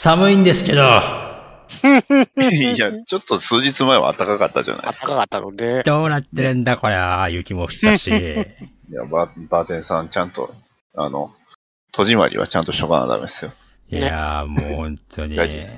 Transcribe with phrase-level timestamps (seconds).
[0.00, 0.82] 寒いんですけど。
[2.38, 5.08] いや、ちょっと数日前は暖かかったじゃないですか。
[5.08, 7.28] 暖かかったので、どうなってるんだ、こりゃ。
[7.30, 8.06] 雪も降ったし。
[8.14, 10.54] いや、バーバーテンさん、ちゃんと、
[10.94, 11.32] あの、
[11.90, 13.50] 戸締まりはちゃんとしとかなダメですよ。
[13.90, 15.34] いやー、もう本当に。
[15.34, 15.74] 大事です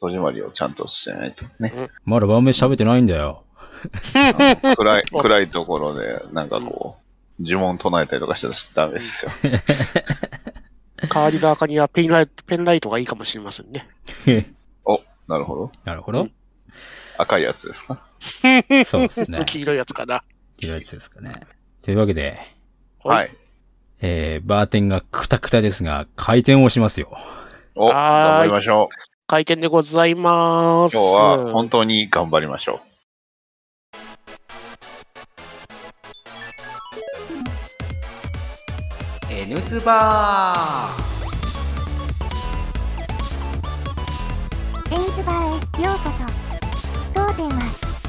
[0.00, 1.88] 戸締まりをちゃんとしてないとね。
[2.04, 3.44] まだ晩飯食べてないんだよ。
[4.12, 6.96] 暗い、 暗いところで、なんかこ
[7.38, 8.48] う、呪文唱えたりとかした
[8.80, 9.30] らダメですよ。
[11.08, 13.88] 代わりの赤にはペンライト、ペンライトがいいかもしれませんね。
[14.84, 15.72] お、なるほど。
[15.84, 16.28] なるほど。
[17.18, 18.00] 赤いやつですか？
[18.84, 19.42] そうですね。
[19.46, 20.22] 黄色いやつかな。
[20.58, 21.40] いいやつですかね。
[21.82, 22.38] というわけで、
[23.02, 23.34] はい。
[24.02, 27.16] えー、バーテンがクタクタですが、回転をしますよ。
[27.74, 29.10] お、はーい頑張りましょう。
[29.26, 30.96] 開店でございます。
[30.96, 31.14] 今日
[31.46, 32.80] は本当に頑張りましょ
[39.50, 41.00] N スバー。
[44.88, 46.22] テニスバーへようこそ。
[47.12, 47.58] 当店は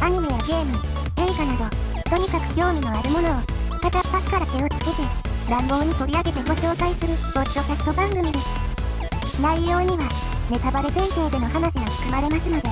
[0.01, 0.77] アニメやゲーム
[1.17, 3.33] 映画などとにかく興味のあるものを
[3.81, 5.01] 片っ端から手をつけて
[5.49, 9.41] 乱暴に取り上げてご紹介するポッドキャスト番組です。
[9.41, 10.07] 内容には
[10.51, 12.69] ネタバレ前提での話が含まれますので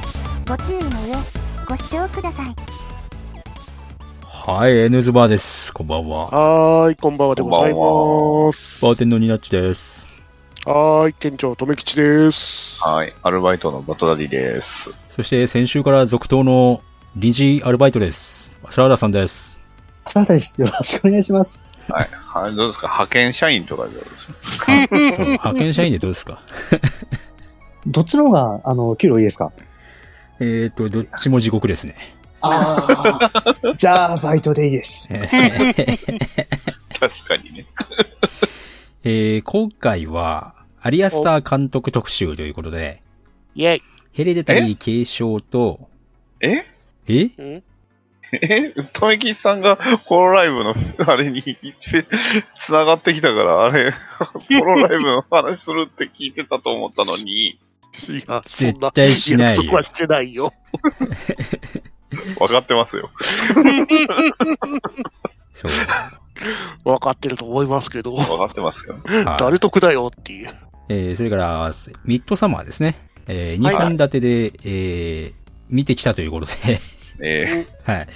[0.47, 1.15] ご注意の上
[1.67, 2.88] ご視聴ください。
[4.45, 5.73] はい、N ズバーです。
[5.73, 6.25] こんばんは。
[6.27, 8.83] はーい、こんばんはでございます。
[8.83, 10.15] バーテンのニナッチです。
[10.65, 12.81] はーい、店長、とめきちです。
[12.85, 12.89] う。
[12.89, 13.13] はい。
[13.21, 14.91] アルバイトのバトダディです。
[15.07, 16.81] そして先週から続投の
[17.15, 18.57] 臨時アルバイトです。
[18.71, 19.59] サラダさんです。
[20.05, 20.59] 浅田です。
[20.59, 21.65] よろしくお願いします。
[21.87, 22.09] はい。
[22.11, 22.87] はい、どうですか？
[22.87, 24.09] 派遣社員とかでどうで
[25.11, 25.23] すか？
[25.23, 26.39] 派遣社員でどうですか？
[27.85, 29.51] どっちの方が、あの、給料いいですか？
[30.39, 31.95] えーと、どっちも地獄ですね。
[32.41, 33.75] ああ。
[33.75, 35.09] じゃあ、バイトでいいです。
[35.09, 35.27] 確
[37.25, 37.65] かにね。
[39.03, 43.01] えー今回は、アリアスター監督特集ということで、
[43.55, 43.83] イェイ。
[44.11, 45.89] ヘレデタリー継承と、
[46.41, 46.65] え？
[47.07, 47.29] え？
[47.37, 47.63] うん
[48.31, 48.73] え？
[48.93, 50.75] とめきさんがホロライブの、
[51.07, 51.43] あれに、
[52.57, 57.59] つながってきたから、あれ、ホロライブの話するって聞いてたと思ったのに、い
[58.27, 60.53] や、絶対しないよそん約束はしてないよ。
[62.39, 63.09] 分かってますよ。
[65.53, 65.71] そう。
[66.83, 68.97] 分かってると思いますけど、分かってますよ。
[69.03, 70.49] はい誰得だよっていう。
[70.89, 71.71] えーそれから、
[72.05, 72.97] ミッドサマーですね。
[73.27, 76.79] え2本立てで、えー見てきたということで、
[77.21, 78.07] え はい。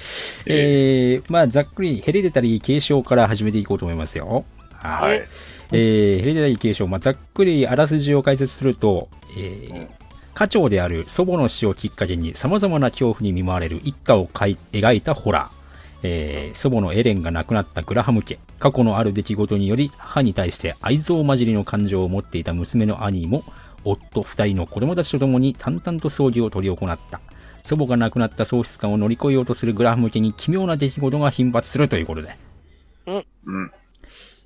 [0.48, 4.44] えーまあ、ざっくりヘレデタリー継承から始めていこうと思いますよ。
[4.82, 5.12] ー、はい。
[5.12, 5.28] はい。
[5.72, 9.88] えーヘレデタリー継承、まあ、ざっくりあらすじを解説すると、えーうん
[10.34, 15.64] 家長である祖母の死をきっかけに様々な恐怖に見舞われる一家を描いたホラー。
[16.06, 18.40] えー祖母のエレンが亡くなったグラハム家。
[18.60, 23.44] 過去のある出来事により母に対して愛憎混じりの感情を持っていた娘のアニーも
[23.84, 27.20] 夫二人の子供たちと共に淡々と葬儀を執り行った。
[27.62, 32.36] 祖母が亡くなった喪失感を乗り越えようとするグラハム家に奇妙な出来事が頻発するということで。
[33.06, 33.72] うん。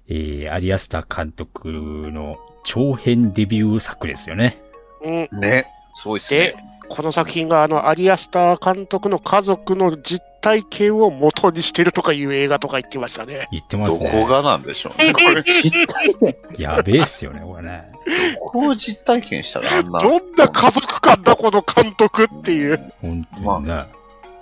[0.09, 4.61] えー、アリアスタ監督の長編デビュー作ですよね。
[5.03, 5.39] うん。
[5.39, 5.65] ね。
[6.01, 13.47] すごいっすでね。、この作品があの、アリアスター監督の家族の実体験を元にしてるとかいう映画とか言ってましたね。
[13.51, 14.27] 言ってますどこね。
[14.27, 15.11] がなんでしょうね。
[15.11, 16.35] これ、実体験。
[16.57, 17.91] やべえっすよね、これね。
[18.39, 19.99] こう実体験したらあんな。
[19.99, 22.93] どんな家族感だ、この監督っていう。
[23.01, 23.83] 本当にね。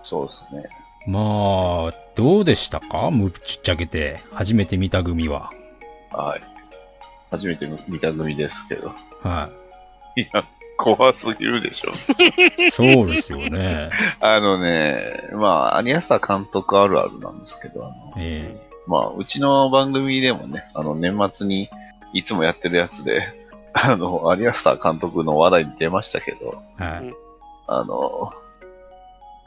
[0.04, 0.64] そうですね。
[1.08, 3.12] まあ、どうでしたか？
[3.12, 5.52] むっちゃけて、初めて見た組は。
[6.12, 6.42] はい。
[7.32, 8.92] 初めて見た組ですけど。
[9.22, 9.50] は
[10.16, 10.46] いや、
[10.78, 11.92] 怖すぎるでしょ。
[12.62, 12.72] い。
[12.72, 13.90] そうですよね。
[14.20, 21.70] あのね、まあ、アニアスタ監督あるあるなんですけど、あのえまあ、うちの番組でもね、あの、年末に
[22.14, 23.34] いつもやってるやつで、
[23.74, 27.14] あの、アニアスタ監督の話題に出ましたけど、えはい。
[27.68, 28.32] あの、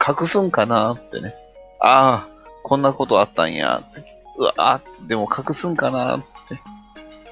[0.05, 1.35] 隠すんかなってね。
[1.79, 2.27] ああ、
[2.63, 4.03] こんなことあったんやって。
[4.37, 6.25] うわあ、でも隠すんかなって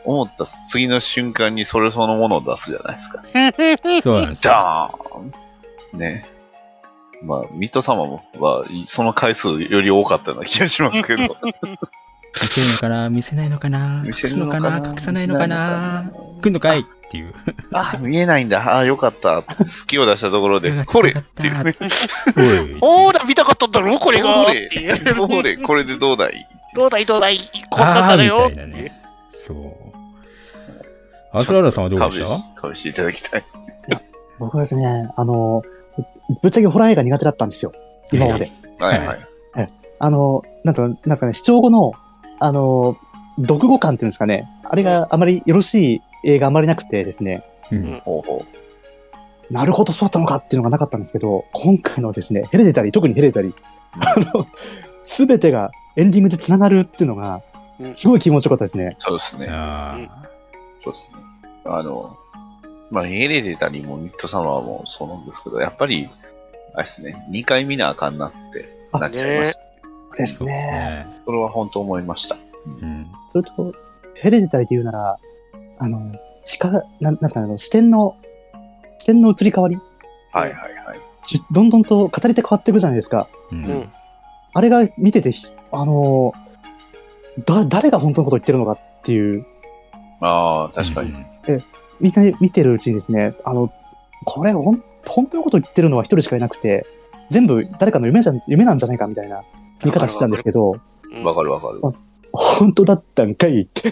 [0.08, 3.22] 思った次の瞬間にそれそのものを出すじゃないですか。
[4.02, 4.54] そうなんですよ。
[4.54, 6.26] ダーンね。
[7.22, 11.36] まあ、ミッドサマーもは、その回数より多かったような気がしますけど。
[12.42, 16.12] 見せるのかな見せないのかな隠すのかな隠さないのかな
[16.42, 17.34] 来んのかいっていう。
[17.74, 18.60] あ、見えないんだ。
[18.60, 19.42] ああ、よかった。
[19.42, 21.76] 好きを出したところでよかっ、たほれっていうね。
[22.82, 26.48] おーら、見たかったんだろ、これがほれこれでどうだい？
[26.76, 27.40] どうだい、どうだい、
[27.70, 28.52] こんなんだよ。
[29.30, 29.77] そう。
[31.32, 32.62] アスラーラさんはどうでした？
[32.62, 33.46] かぶしていただきたい。
[34.40, 35.64] 僕はですね、あの、
[36.42, 37.72] ぶっちゃけホラー映画苦手だったんですよ。
[38.12, 38.52] 今まで。
[38.80, 39.28] はいはい。
[40.00, 41.92] あの、なんとか、なんですかね、視聴後の、
[42.40, 42.98] あの、
[43.42, 44.48] 読後感っていうんですかね。
[44.64, 48.02] あれがあまりよろしい映画あまりなくてですね、うん。
[48.06, 48.46] ほうほ
[49.50, 53.54] なるほどそうだったのかっていうのがなかったんですけど、今回のですね、ヘレデタリー、特にヘレデタリー、
[53.94, 54.46] あの、
[55.02, 57.42] すべてがエンディングで繋がるっていうのがう、ん
[57.94, 58.96] すごい気持ちよかったですね。
[59.00, 59.02] う。
[59.02, 59.48] そうですね。
[59.50, 59.98] あ
[60.84, 61.18] そうですね。
[61.66, 62.18] あの、
[62.90, 66.10] まあ、エレデタリーもミッドサマーもそうなんですけど、やっぱり、
[66.74, 69.68] あれですね、2回見なあかんなってなっちゃいました。
[70.18, 70.52] ですすね。
[70.52, 71.08] ね。
[71.26, 72.38] それは本当思いました。
[72.66, 73.08] うん。
[73.32, 73.74] それと、
[74.16, 75.18] ヘレデタリーで言うなら、
[75.80, 76.14] あの、
[76.44, 78.16] 視か、なんなんですかね、あの視点の、
[79.00, 79.78] 視点の移り変わり、
[80.32, 81.00] はいはいはい。
[81.24, 83.28] しどんどんと語り手変わっていくじゃないですか。
[83.52, 83.56] う。
[83.56, 83.92] うんん。
[84.54, 86.34] あれが見てて、ひあの、
[87.46, 89.46] だ、誰が本当のこと言ってるのかっていう、
[90.22, 91.14] ああ、確かに。
[92.00, 93.72] みんな見てるうちにですね、あの、
[94.26, 96.86] これほん、本当のこと言ってるのは一人しかいなくて、
[97.30, 99.44] 全部誰かの夢じゃん、夢なんじゃないかみたいな
[99.84, 101.82] 見方してたんですけど、うんわかるわかる。
[102.34, 103.92] 本当だったんかいって。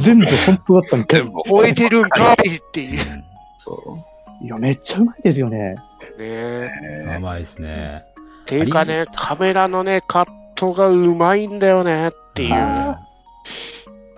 [0.00, 1.32] 全部本当だったんかい全。
[1.32, 3.24] 部超えてるんかいっていう。
[3.58, 3.98] そ
[4.42, 5.58] いや、めっちゃうまいですよね。
[5.58, 5.76] ねう。
[6.18, 6.70] え。
[7.06, 8.04] ね甘いですね。
[8.42, 12.54] っていうかね、カメラのね、カットがうまいんだよねっていう。
[12.54, 13.00] あ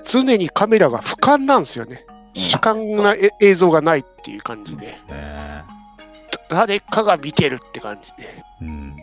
[0.04, 2.04] 常にカメラが俯瞰なんですよね。
[2.34, 5.62] 主観なえ映像がないっていう感じで、ね
[6.48, 8.42] 誰かが見てるって感じで。
[8.60, 8.96] うん。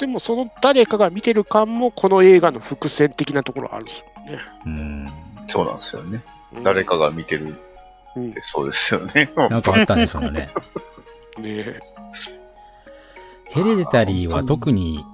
[0.00, 4.38] でもその誰かが見てる感もこの映画の伏線的なところあるんですよね。
[4.66, 5.06] うん。
[5.46, 6.22] そうなんですよね。
[6.56, 7.52] うん誰かが見てるっ
[8.16, 9.30] うんてそうですよね。
[9.36, 10.48] なんかあったね、そ のね。
[11.38, 11.78] ね
[13.50, 15.04] ヘレデタリーは特に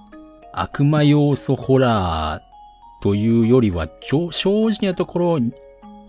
[0.58, 5.38] 悪魔要素ホラーというよりは、正直なところ、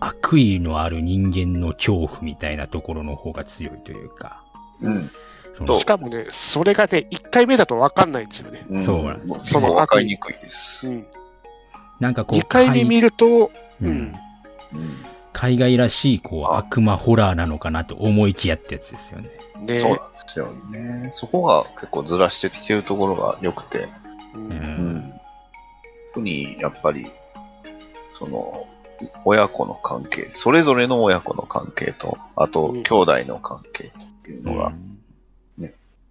[0.00, 4.42] 悪意のある人間の恐怖みたいなところの方が強いというか。
[4.80, 5.10] うん。
[5.76, 8.64] しかもね、それがね、1回目だと分かんないんですよね。
[8.84, 10.88] そうなんですよその分かりにくいです。
[10.88, 11.06] うん、
[12.00, 13.50] なんかこう、2回目見ると、う
[13.82, 14.14] うんん、うん。
[15.34, 19.30] 海外らしいこう悪魔ホラーなのかなと思いきやってやつですよね。
[19.60, 21.08] ねそうなんですよね。
[21.12, 23.88] そこが結構ずらしてきてるところが良くて。
[24.38, 25.20] ううんん。
[26.14, 27.06] 特にやっぱり、
[28.14, 28.66] その、
[29.24, 33.90] 親子の関係、それぞれの親子の関係と、あと、うん兄弟の関係っ
[34.22, 34.72] ていうのが、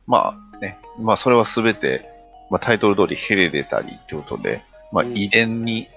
[0.06, 2.10] まあね、まあそれはすべて、
[2.50, 5.88] まあタイトル通りヘレデタリーってことで、まあうん遺伝に。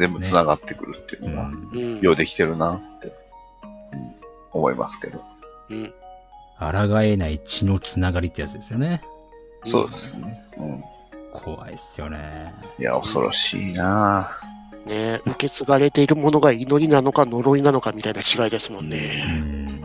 [0.00, 3.12] 全部繋がってくるっていうのが、ようできてるなって、うん
[4.52, 5.22] 思いますけど。
[5.70, 5.92] うん
[6.58, 9.02] 抗えない血のつながりってやつですよね。
[9.70, 10.42] そうですね。
[10.58, 10.84] うん。
[11.32, 12.54] 怖いっすよね。
[12.78, 14.30] いや、恐ろしいな
[14.86, 19.24] ね受け継がれているものが祈りなのか呪いなのかみたいな違いですもんうね。
[19.26, 19.84] ん。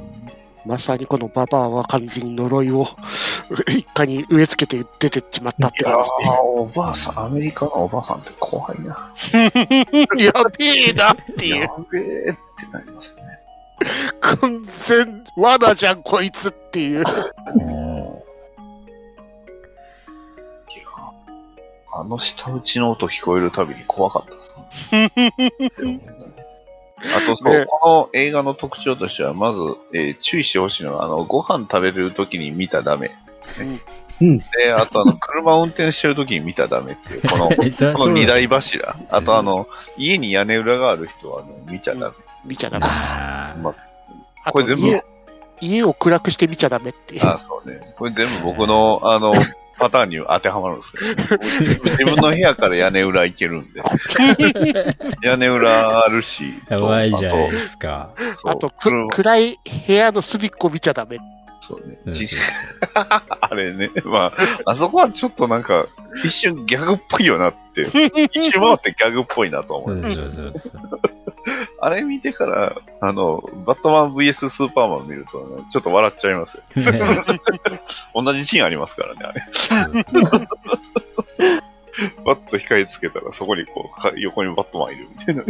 [0.66, 2.88] まさにこのババアは完全に呪いを
[3.68, 9.12] 一家に植え付けて出てっちまったって感じーおばあさん、アメリカのおばあさんって怖いな。
[9.32, 10.24] で。
[10.24, 11.62] やべえなっていう。
[11.62, 12.36] やべえっ
[12.70, 13.24] てなりますね。
[14.22, 17.04] 完全罠じゃんこいつっていう。
[21.94, 26.02] あの舌打ちの音聞こえるたびに怖かったですね。
[27.16, 29.60] あとそう、ねこの映画の特徴としては、まず、
[29.94, 33.12] えー注意してほしいのは、あの、ご飯食べれるときに見たらダメ。
[34.22, 34.38] うん。
[34.38, 34.46] で、
[34.76, 38.96] あとあの、車運転してるときに見たらダメっていう、 この、この二大柱。
[39.10, 39.68] あとあの、
[39.98, 42.16] 家に屋根裏がある人は、あの見ちゃダメ。
[42.46, 42.86] 見ちゃダメ。
[43.62, 43.76] ま
[44.44, 45.02] あこれ全部
[45.62, 47.26] 家家を暗くして見ちゃダメっていう。
[47.26, 47.80] あ、そうね。
[47.96, 49.34] これ全部僕の、あの、
[49.80, 51.38] パターンに当てはまるんですけど、
[51.84, 53.82] 自分の部屋から屋根裏行けるんで。
[55.24, 56.54] 屋根裏あるし。
[56.70, 58.12] やばいじゃないですか。
[58.46, 61.18] あと暗い部屋の隅っこ見ちゃダメ。
[61.62, 61.98] そうね。
[62.06, 62.28] うんじ
[62.94, 63.90] あれね。
[64.04, 64.34] ま
[64.66, 65.88] あ、あそこはちょっとなんか、
[66.24, 67.84] 一瞬ギャグっぽいよなって、
[68.34, 71.21] 一周回ってギャグっぽいなと思うそうそうそう。
[71.80, 76.64] あれ見てから、あの、バットマン VS スーパーマン見ると、ね、ちょっと笑っちゃいますよ。
[78.14, 79.44] 同じシーンありますからね、あれ。
[82.26, 85.44] バット光つけたらそこにこう、か横にバットマンいるみたいな。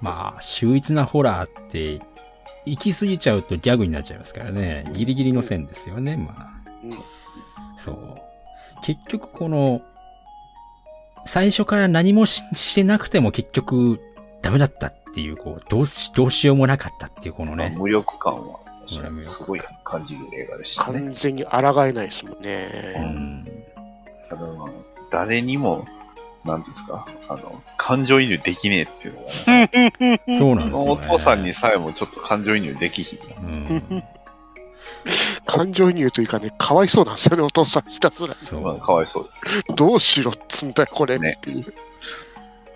[0.00, 2.00] まあ、秀逸なホラーって、
[2.66, 4.84] 行き過ぎちゃうとギャグになっちゃいますからね。
[4.92, 6.50] ギリギリの線ですよね、まあ。
[7.76, 7.96] そう。
[8.82, 9.82] 結局この、
[11.24, 14.00] 最初から何もししてなくても結局
[14.42, 17.74] ダメだったっていう、こう、どうし、どうしようもなかったっていうこのね。
[17.76, 21.00] 無力感は、すごい感じる映画でしたね。
[21.00, 22.66] 完全に抗えないですもんうね。
[22.98, 23.44] ん。
[24.30, 24.68] あの
[25.10, 25.84] 誰にも、
[26.44, 31.06] なんていうんですか、あの、感情移入できねえっていうのがね、そうなんですよ、おね。
[31.06, 33.36] 父さんにさえもちょっと感情移入できひんな。
[33.36, 34.04] うん。
[35.44, 38.34] 感情移入というかね、かわいそうなんですよね、お父さんひたすら。
[38.34, 38.60] そう。
[38.60, 39.42] まあ、かわいそうです。
[39.74, 41.74] どうしろっつんだよ、これっていう。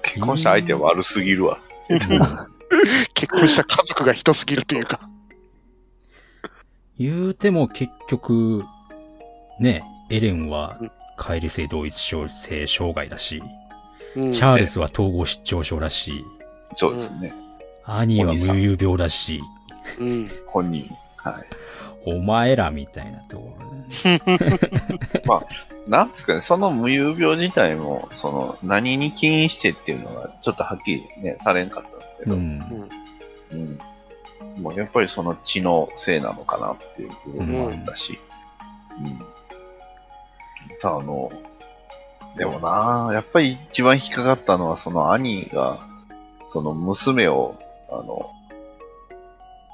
[0.04, 1.58] 結婚した相手は悪すぎるわ。
[3.14, 5.00] 結婚した家族が人すぎるというか。
[6.99, 8.64] 言うても結局、
[9.58, 11.94] ね、エレンはうん乖離性同一
[12.28, 13.42] 性障害だし、
[14.16, 16.25] うんチャールズは統合失調症だし、
[16.75, 17.32] そうですね。
[17.84, 19.40] アニーは無遊病だし、
[19.99, 20.30] うん。
[20.46, 20.90] 本人。
[21.16, 21.34] はい。
[22.06, 23.64] お前らみたいなところ。
[25.87, 32.88] なんですかね、その無遊病自体も、その、何に起因してっていうのが、ちょっとはっきりね、されんかったんですけど、うん。
[33.52, 33.78] うん。
[34.62, 38.18] もうやっぱりその血のせいなのかなっていう部分もあったし、
[38.99, 39.18] うん。
[40.80, 41.30] ただあの、
[42.37, 45.80] でもなやっぱり一番引っかかったのは、その兄が、
[46.49, 47.56] その娘を、
[47.90, 48.30] あの、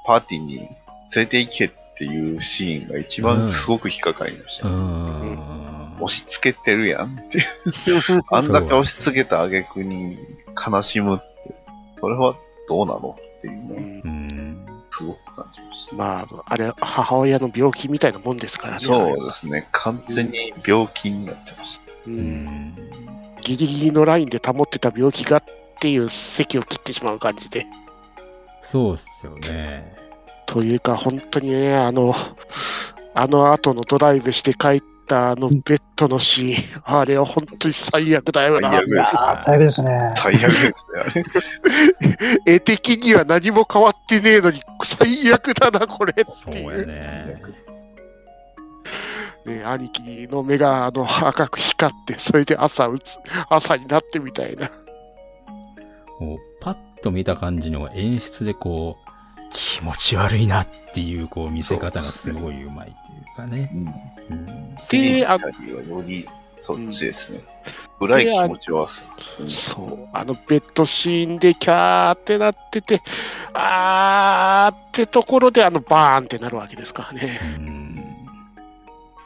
[0.05, 0.69] パーティーに連
[1.15, 4.77] れて行けっていうシーンが一番すごく引っかかりましたうね。
[4.77, 5.95] ん。
[5.99, 7.45] 押し付けてるやんっていう。
[8.31, 10.17] あんだけ押し付けた挙句に
[10.69, 11.23] 悲しむって、
[11.99, 12.35] それは
[12.67, 14.65] どうなのっていううね、んうん。
[14.89, 15.95] すごく感じました。
[15.95, 18.79] まあ、あれ、母親の病気みたいなもんですからね。
[18.79, 21.81] そうですね、完全に病気になってました。
[22.07, 22.11] う。
[22.11, 22.75] うんん。
[23.41, 25.43] ギリギリのラインで保ってた病気がっ
[25.79, 27.65] ていう席を切ってしまう感じで。
[28.61, 30.10] そうっすよね。
[30.51, 32.13] というか、本当にね、あの、
[33.13, 38.87] あの後のドライブして帰ったあのベッドのシーン、あれは本当に最悪だよな最悪。
[38.89, 40.13] いやー、最悪ですね。
[40.17, 41.01] 最悪ですね、
[42.45, 42.55] あれ。
[42.55, 46.85] 絵的には何も変わってねえのに、最悪だな、これってそうやいう。
[46.85, 47.41] ね。
[49.45, 53.17] ね、兄貴の目があの赤く光って、それで朝打つ、
[53.49, 54.69] 朝になってみたいな。
[56.19, 59.20] もう、パッと見た感じの演出でこう、
[59.53, 62.93] 気持ち悪いなっていう、こう、見せ方がすごい上手いってい
[63.33, 63.71] うかね。
[63.73, 64.37] うん。
[64.37, 64.75] うん。
[64.77, 66.25] 次あの二人はより
[66.61, 67.39] そっちですね。
[67.99, 69.03] 暗い気持ちはさ。
[69.39, 73.01] うんそう、あのベッドシーンでキャーってなってて、
[73.53, 77.39] あーってところであのバーンってなるわけですからね。
[77.57, 77.91] うん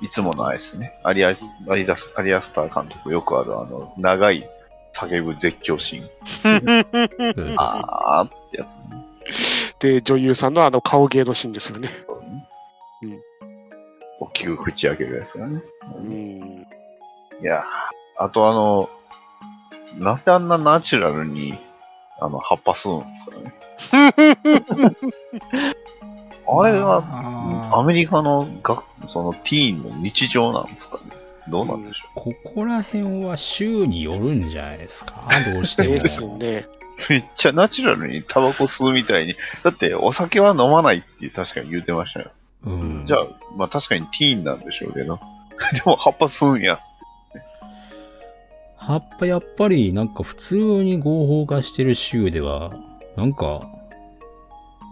[0.02, 0.94] いつものあれですね。
[1.04, 4.48] アリアスアリダスアリアスター監督よくあるあの、長い
[4.94, 7.56] 叫ぶ絶叫シーン。
[7.58, 9.06] あーってやつね。
[9.80, 11.90] で、女優さんのあの顔芸のシーンですよね。
[12.08, 12.44] そうん
[14.22, 15.62] 大きく口開けるやつがね。
[15.98, 16.66] うん。
[17.42, 17.62] いやー
[18.18, 18.90] あとあの、
[20.00, 21.54] なんであんなナチュラルに、
[22.20, 24.96] あの、葉っぱ吸うんですかね。
[26.48, 27.04] あれは、
[27.74, 31.02] アあメリカのが、そのティーンの日常なんですかね。
[31.50, 35.14] どうなんでしょここら辺は週によるんじゃないですか？
[35.54, 35.90] どうしても。
[36.00, 36.68] ですね。
[36.98, 37.02] う。
[37.10, 39.36] めっちゃナチュラルにタバコ吸うみたいに。
[39.64, 42.32] だって、お酒は飲まないって確かに言ってましたよ。
[42.64, 43.04] うん。
[43.06, 45.20] じゃあ、まあ確かにティーンなんでしょうけど。
[45.74, 46.80] でも葉っぱ吸うんや。
[48.78, 52.72] 葉っぱやっぱりなんか普通に合法化してる州では、
[53.16, 53.62] なんか、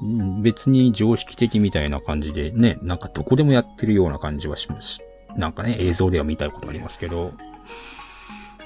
[0.01, 4.99] うん別に常識的みたいな感じでね、なんかどこでもやってるような感じはします。
[5.37, 7.31] なんかね、映像では見たことありますけど、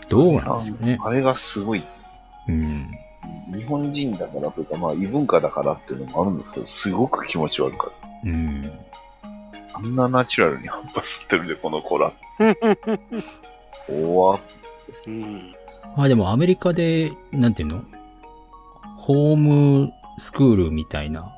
[0.10, 0.98] どうなんですよね。
[1.04, 1.84] あれがすごい、
[2.48, 2.90] うん。
[3.54, 8.08] 日本人だからというか、まあ異文化だからっていうのもあるんですけど、すごく気持ち悪かった。
[8.24, 8.64] うん。
[9.74, 12.14] あんなナチュラルに葉っぱ吸ってるで、この子ら。
[13.88, 14.40] 怖っ
[15.06, 15.54] うん。
[15.96, 17.82] まあでもアメリカで、なんていうの？
[18.98, 21.34] ホームスクールみたいな、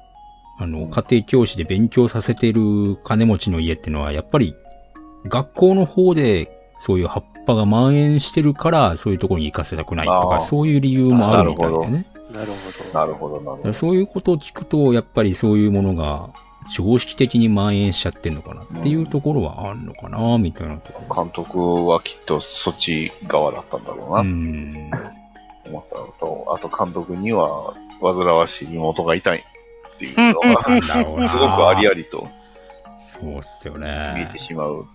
[0.58, 4.55] あの、家庭教師で勉強させてる金持ちの家ってのは、やっぱり
[5.25, 7.22] 学校の方でそういう葉
[7.53, 12.06] っぱが蔓延してるから、そういうところに行かせたくないとか、そういう理由もあるみたいでね。
[12.32, 13.00] なるほど。
[13.00, 13.51] なるほど、なるほど。
[13.58, 16.29] だからそういうことを聞くと、やっぱりそういうものが
[16.75, 21.24] 常識的に蔓延しちゃってんのかなっていうところはあるのかな、みたいなところ。
[21.24, 24.91] 監督はきっとそっち側だったんだろうな、うん。
[25.68, 29.39] 思ったのと、あと監督には煩わしい妹がいたい
[29.96, 32.24] っていうのが、すごくありありと
[32.98, 34.39] そうっすよ見えねて。
[34.39, 34.86] しまう。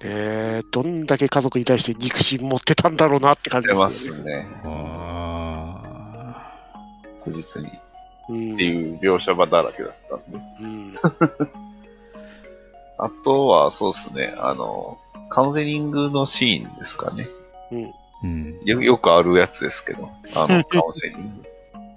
[0.00, 4.20] えー、どんだけ家族に対して肉親持ってたんだろうなって感じですよね。
[4.20, 4.46] すね。
[4.64, 5.82] あ
[7.24, 7.68] 確実に。
[8.30, 10.38] うんっていう描写場だらけだったんで。
[10.60, 10.94] うん。
[12.98, 14.98] あとは、そうですね、あの、
[15.30, 17.26] カウンセリングのシーンですかね。
[17.72, 17.84] うん。
[17.84, 17.92] ー
[18.24, 18.60] うん。
[18.64, 21.48] よよくあるやつですけど、あの、 カウンセリング。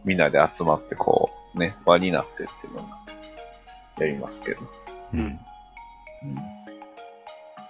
[0.05, 2.97] みんなで集まってこう、ね、輪になってっていうのが、
[3.99, 4.61] やりますけど。
[5.13, 5.19] うん。
[5.19, 6.60] うん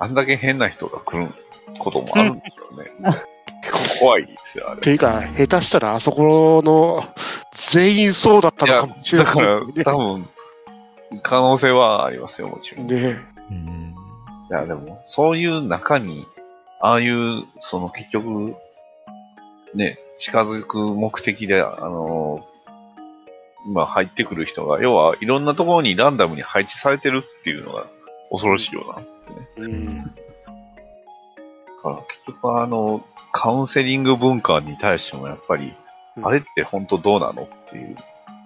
[0.01, 1.29] あんだけ変な人が来る
[1.77, 2.91] こともあるんですよね。
[3.63, 4.81] 結構怖いですよ、あれ。
[4.81, 7.05] ていうか、下手したらあそこの
[7.53, 9.84] 全員そうだったのかもしれないだから、ね。
[9.84, 10.29] 多分、
[11.22, 12.89] 可能性はありますよ、もちろん。
[12.89, 13.15] いね
[13.51, 13.96] うん。
[14.50, 16.25] や、でも、そういう中に、
[16.79, 18.55] ああいう、その結局、
[19.75, 22.43] ね、近づく目的で、あの
[23.67, 27.86] 今入ってくる人が、要はいろんなところにランダムに配置されてるっていうのが
[28.31, 29.03] 恐ろしいよな。
[29.58, 29.98] うん。
[29.98, 30.04] だ
[31.82, 35.74] から結局あの、カウンセリング文化に対してもやっぱり、
[36.18, 37.96] うんあれって本当どうなのっていう、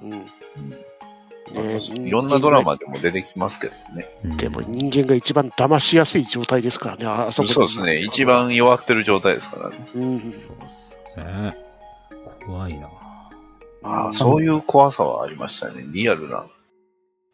[0.03, 0.11] うん。
[0.11, 4.05] まあねいろんなドラマでも出てきますけどね。
[4.23, 7.97] うんでも人間が一番騙しやすい状態ですからね、ああそこそうですね。
[7.97, 8.25] 一。
[8.25, 9.77] 番弱ってる状態ですからね。
[9.95, 10.19] うん。
[10.19, 11.51] そうっすね。
[12.45, 12.87] 怖いな。
[13.81, 15.83] ああそういう怖さはありましたね。
[15.87, 16.45] リアルな。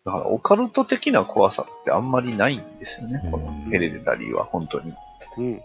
[0.05, 3.21] だからオカルト的な怖さってあんまりないんですよね。
[3.31, 4.93] このヘレデタリーは本当に。
[5.37, 5.45] うん。
[5.45, 5.61] うん、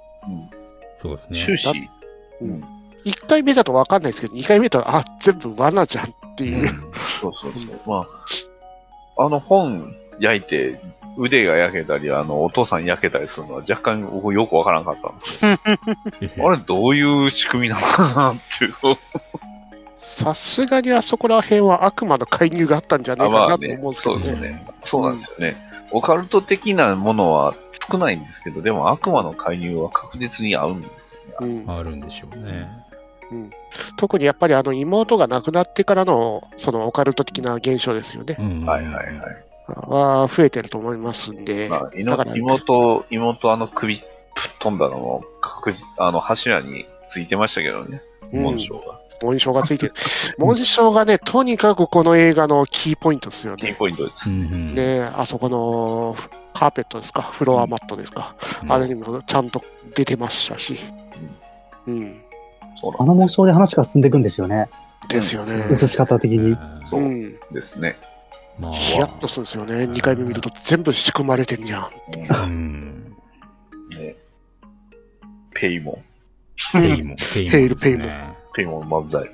[0.99, 1.39] そうですね。
[1.43, 1.89] 終始、
[2.41, 2.65] うん
[3.07, 6.69] 1回目だと分かんないですけど、2回目だと、あ、全部罠じゃんっていう。
[6.93, 7.81] そうそうそう。
[7.87, 8.05] ま
[9.17, 10.81] あ、あの本焼いて
[11.17, 15.15] 腕が焼けたり、あのお父さん焼けたりするのは若干僕よくわからなかったん
[16.19, 18.73] ですけど、 あれどういう仕組みなのかなっていう。
[19.99, 24.21] さすがにあそこら辺は悪魔の介入があったんじゃねえあまあかなと思うんね、ですけどね。
[24.21, 24.67] そうですね。
[24.83, 25.57] そうなんですよね。
[25.93, 27.55] オカルト的なものは
[27.91, 31.63] 少ないんですけど、でも悪魔の介入は確実に合うんですよね。
[31.65, 32.69] うんあるんでしょうね。
[33.97, 38.37] 特にやっぱりあの妹が亡くなってからのそのオカルト的な現象ですよね。
[38.39, 39.17] うんはいはいはい。
[39.69, 41.69] は増えてると思いますんで。
[41.69, 44.07] まあ、いのだから妹、妹あの首吹っ
[44.61, 48.01] 飛んだのも確実、あの柱についてましたけどね、
[48.33, 49.01] うん紋章が。
[49.23, 49.95] 紋章がついてる。
[50.39, 53.77] 紋章がね、とにかくこの映画のキーポイントですよキーね。
[53.79, 54.31] ポイントです。
[54.31, 56.17] うんね、あそこの
[56.55, 59.63] カーペットですか、フロアマットですか、うんあれにもちゃんと
[59.95, 60.79] 出てましたし。
[61.87, 62.23] うん。
[62.81, 64.69] そうあの紋章で話が進んでいくんですよね。
[65.09, 65.67] ですよね。
[65.71, 66.57] 映し方的に。
[66.85, 67.37] そうう、ん。
[67.53, 67.97] ですね。
[68.59, 69.75] まあ、ヒヤッとするんですよね。
[69.85, 71.91] 2回目見ると全部仕組まれてんじゃん。
[72.15, 73.17] うん。
[73.91, 74.17] ね、
[75.55, 76.03] ペイモ
[76.73, 77.77] ペイモン、ペイモン、ペイル
[78.57, 79.31] ペイモンン、ペイモン万歳。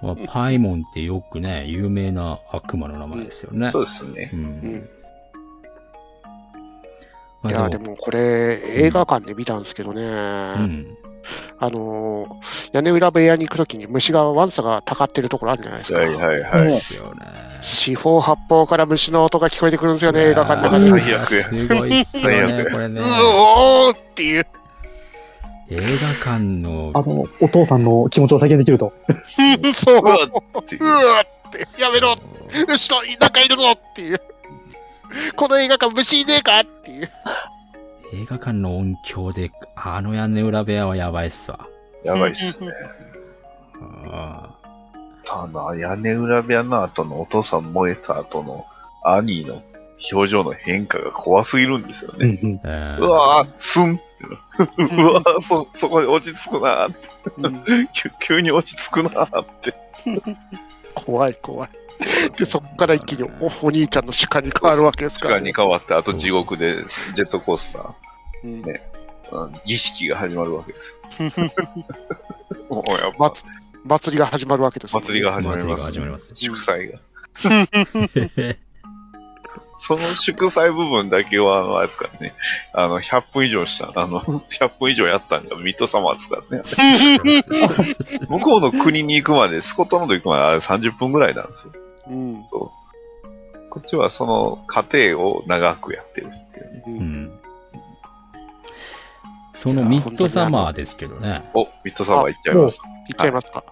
[0.00, 3.72] まあ、パイモンってよくね、有名な悪魔の名前ですよね。
[3.72, 4.36] そうですねう。。
[4.36, 4.88] うんん。
[7.42, 10.96] まあいや、でもこれ、映画館で見たんですけどね、うん。
[11.58, 16.00] あのー屋根裏部屋に行くときに虫が、ワンサがたかってるところあるじゃないですか。
[16.00, 16.80] はいはいはい。
[17.60, 21.00] 四方八方から虫の音が聞こえてくるんですよね、映画館の中で。
[21.00, 23.04] 最悪やすごいっすよね、最悪これねう。
[23.04, 24.46] おーっていう。
[25.70, 28.92] 映画館のあの、お父さんの気持ちを再現できると。
[29.74, 30.00] そう。
[30.00, 30.16] うわ
[30.60, 32.16] っていううわって、やめろ
[32.66, 34.20] 後ろになんかいるぞっていう。
[35.36, 37.10] この映画館虫いねえかっていう。
[38.14, 41.66] 映画館の音響で、あの屋根裏部屋はやばいっすわ。
[42.04, 42.68] やばいっすね。
[44.10, 44.54] あ
[45.24, 48.64] ただ、屋根裏部屋の後のお父さん燃えた後の
[49.04, 49.62] 兄の
[50.12, 52.38] 表情の変化が怖すぎるんですよね。
[52.42, 53.04] うんうん。
[53.04, 55.04] うわぁ、スンってな。
[55.04, 57.88] う わぁ、そ、そこで落ち着くなーって。
[57.94, 59.74] 急急に落ち着くなーって。
[60.94, 61.70] 怖い怖い。
[62.38, 65.48] で、そっから一気におお兄ちゃんの鹿に変わるわけですから、ね。
[65.48, 67.94] に変わって、あと地獄でジェットコースター、
[68.44, 68.82] うんね
[69.32, 71.24] うん儀式が始まるわけですよ。
[72.70, 73.44] もうやっぱ、祭
[73.84, 76.98] 祭りが始まるわけです、祭りが始まり祭りがます、始まります祝祭が。
[79.78, 82.34] その祝祭部分だけは、あれですからね、
[82.72, 86.64] あの、100分以上した、あの、 100分以上やったんがミッドサマーですからね。
[88.28, 91.72] 向こうの国に行くまで、スコットランド行くまであれ30分ぐらいなんですよ。
[92.08, 92.44] うん。
[92.50, 92.72] こ
[93.78, 96.82] っちはその過程を長くやってるっていうね。
[96.86, 96.90] う。
[96.90, 97.40] うんん
[99.54, 101.42] そのミッドサマーですけどね。
[101.54, 102.80] お、ミッドサマー行っちゃいます。
[103.08, 103.64] いっちゃいますか。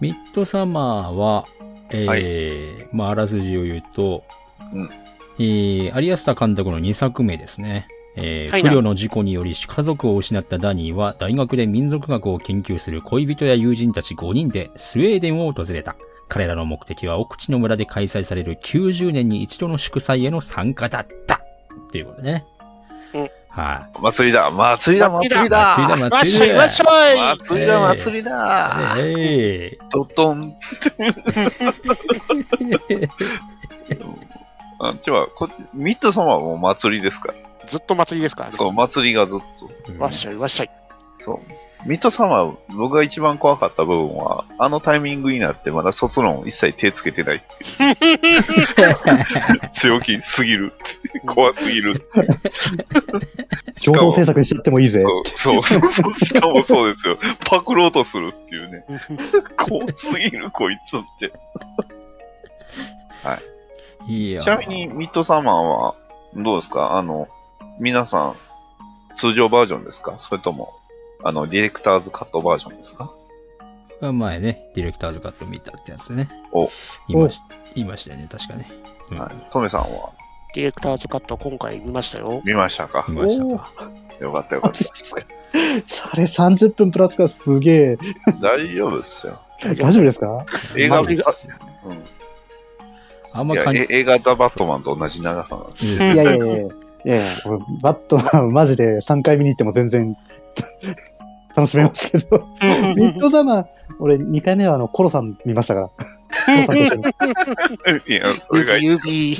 [0.00, 1.44] ミッドサマーは、
[1.90, 4.24] えーまあ、あらすじを言うと、
[4.72, 4.90] うん
[5.38, 7.88] えーアリアスタ監督の2作目ですね。
[8.16, 15.96] えーはい不慮の事故により家族を失ったダニーは大学で民族学を研究する恋人や友人たち5人でスウェーデンを訪れた。
[16.28, 21.36] 彼らの目的は奥地の村で開催される90年に一度の祝祭への参加だった。
[21.36, 21.40] っ
[21.90, 22.46] ていうことでね。
[23.14, 23.30] うん。
[23.48, 24.50] はい、祭りだ。
[24.50, 25.74] 祭りだ祭りだ。
[25.76, 25.96] 祭りだ。
[26.08, 26.88] 祭りだ祭
[27.60, 27.80] りだ。
[27.80, 30.56] 祭りだえドドン
[34.78, 37.34] あっちはこっち、ミッドサマーはもう祭りですから。
[37.66, 38.56] ずっと祭りですからね。
[38.56, 39.38] そう、祭りがずっ
[39.96, 40.02] と。
[40.02, 40.70] わっしょいわっしょい。
[41.18, 41.64] そう。
[41.86, 49.68] ミッドサマー、僕が一番怖かった部分は、あのタイミングになってまだ卒論一切手つけてないっていう。
[49.70, 50.72] 強気すぎる。
[51.26, 52.08] 怖すぎる。
[53.76, 55.04] しかも共同制作にしていってもいいぜ。
[55.34, 56.12] そうそうそう。
[56.12, 57.18] しかもそうですよ。
[57.44, 58.84] パクろうとするっていうね。
[59.58, 61.26] 怖すぎる、こいつって。
[61.26, 61.30] い
[64.06, 65.94] やちなみに、ミッドサマーは、
[66.36, 66.96] どうですか？
[66.96, 67.28] あの、
[67.78, 68.34] 皆さん、
[69.16, 70.14] 通常バージョンですか？
[70.18, 70.74] それとも、
[71.22, 73.10] あの、ディレクターズカットバージョンですか？
[74.00, 76.28] が前ね、ディレクターズカット見たってやつね。
[76.52, 76.68] お、
[77.08, 77.40] 言いまし
[77.74, 78.70] 言いましたよね、確かね。
[79.10, 79.30] うんはい。
[79.52, 80.10] トメさんは？
[80.54, 82.42] ディレクターズカット今回見ましたよ。
[82.44, 83.06] 見ましたか？
[83.08, 83.70] 見ましたか。
[84.20, 85.20] よかったよかっマジですか？
[85.84, 87.96] それ30分プラスがすげえ。
[87.96, 88.32] た。
[88.40, 89.40] 大丈夫ですよ。
[89.62, 90.44] 大丈夫ですか？
[90.76, 91.24] 映画、間違いうん
[93.34, 95.84] あんま感じえ映画ザ・バットマンと同じ長さなんです。
[95.86, 96.66] いやいやいやいや。
[97.06, 97.22] いや
[97.82, 100.16] バットマンマジで3回見に行っても全然
[101.54, 102.46] 楽しめますけど。
[102.96, 103.66] ミッドザマー、
[103.98, 105.88] 俺2回目はあのコロさん見ましたから。
[105.88, 105.94] コ
[106.48, 107.02] ロさんと一緒に。
[108.06, 108.84] いや、それがいい。
[108.84, 109.36] 指、い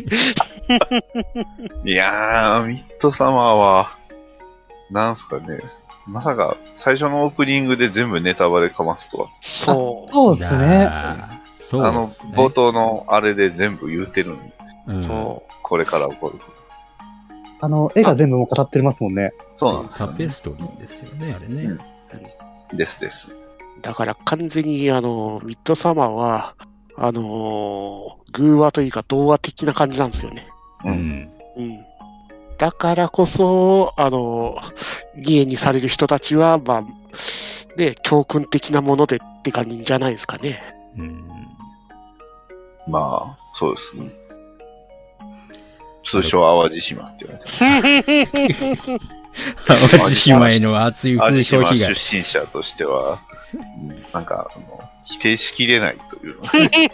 [1.87, 3.97] やー、ミッドサマーは、
[4.91, 5.59] なんすかね。
[6.07, 9.29] まさか、最初のオープニングで全部ネタバレかますとは。
[9.41, 10.89] そそうですね。
[11.65, 12.35] そうあの、ですね。
[12.37, 14.53] 冒頭のあれで全部言うてるのに、
[14.89, 16.39] うんう、そこれから起こる。
[17.61, 19.33] あの、絵が全部もう語ってますもんね。
[19.55, 20.13] そうなんですよ、ね。
[20.13, 21.63] タペストリーですよね、あれね。
[21.63, 21.79] うん
[22.77, 23.31] ですです。
[23.31, 23.35] う。
[23.83, 26.55] だから完全に、あの、ミッドサマーは、
[26.97, 30.47] あのー、偶話というか童話的な感じなんですよね。
[30.85, 31.31] ううんん。
[31.57, 31.85] うん。
[32.59, 34.57] だからこそ、あの、
[35.17, 36.85] 義援にされる人たちは、まあ、
[37.77, 40.63] ね、教訓的なものでって感じじゃないですかね。
[40.97, 41.44] うん。
[42.89, 44.11] まあ、そうですね。
[46.05, 48.99] 通称淡路島って言われて
[49.67, 51.91] 淡路島への熱い淡風路島出評被害。
[51.91, 53.19] 身者としては、
[53.55, 56.45] うんなんか、あの、否定しきれないという の？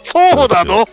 [0.03, 0.85] そうなのや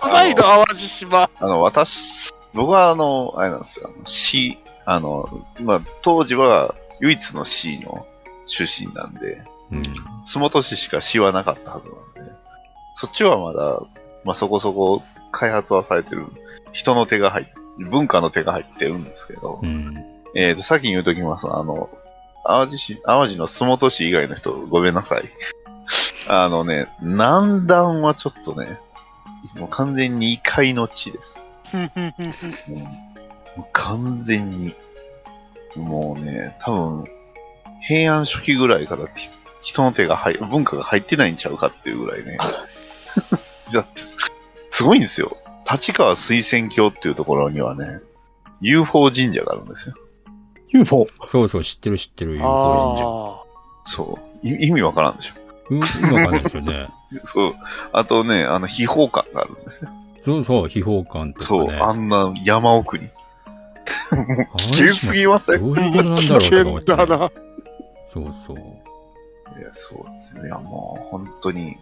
[0.00, 1.30] ばいの、淡路島。
[1.40, 8.06] あの、私、僕はあの、あれなんですよ、あの C、あの、まあ、当時は唯一の C の
[8.46, 9.94] 出身なんで、うん。
[10.24, 12.32] 洲本市しか C はなかったはずなんで、
[13.00, 13.80] そっちはまだ、
[14.24, 16.26] まあ、そこそこ開発はされてる、
[16.72, 20.04] 人の手が入って、文化の手が入ってるんですけど、うん。
[20.34, 21.46] えっ、と、先に言うときます。
[21.50, 21.88] あの、
[22.44, 25.30] 淡路市、淡路の洲本市以外の人、ごめんなさい。
[26.28, 28.78] あのね、南段はちょっとね、
[29.58, 31.42] もう完全に異界の地です。
[31.72, 31.90] うん
[33.56, 34.74] もう完全に。
[35.74, 37.04] もうね、多分、
[37.80, 39.30] 平安初期ぐらいからき
[39.62, 42.36] 人の手が入、文化が入ってないんちゃうかっていうぐらいね。
[44.70, 45.36] すごいんですよ。
[45.70, 48.00] 立川水仙峡っていうところにはね、
[48.60, 49.94] UFO 神社があるんですよ。
[50.68, 51.06] UFO。
[51.26, 53.04] そうそう、知ってる知ってる、UFO 神社。
[53.06, 53.40] あ
[53.84, 54.46] そう。
[54.46, 55.34] い意味わからんでしょ。
[55.70, 56.88] うん、意味わかんないですよね。
[57.24, 57.54] そう。
[57.92, 59.90] あとね、あの、秘宝館があるんですよ。
[60.20, 61.66] そうそう、秘宝館とそう。
[61.66, 61.78] かね。
[61.80, 63.04] あんな山奥に。
[64.12, 64.22] も
[64.54, 65.60] う危険すぎません？
[65.60, 67.30] どういうことなんだろうとか思って、危険だな。
[68.06, 68.56] そうそう。
[68.56, 70.44] いや、そうですよ。
[70.46, 71.76] いや、もう、本当に、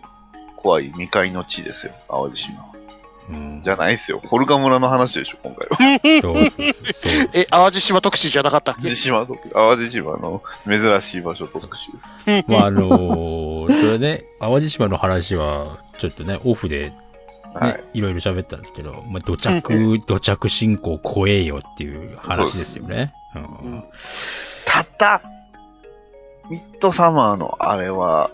[0.63, 1.93] 怖い未開の地ですよ。
[2.09, 2.69] 淡路島は。
[3.31, 4.23] うん、じゃないですよ。
[4.25, 6.21] ホルガ村の話でしょ、今回は。
[6.23, 7.31] そ うそうそうそう。
[7.35, 8.83] え、淡路島特集じゃなかったっけ？
[8.83, 11.93] 淡路島と、淡路島の珍しい場所特集
[12.25, 12.51] です。
[12.51, 16.97] まあ、あのーそれね、淡路島の話は、ちょっとね、オフで、ね、
[17.55, 23.13] はいい、ろいろ喋ったんですけど、まあ、土着、土着信仰怖えよっていう話ですよね。
[23.35, 23.85] うん
[24.65, 25.21] ただ、
[26.51, 28.31] ミッドサマーのあれは、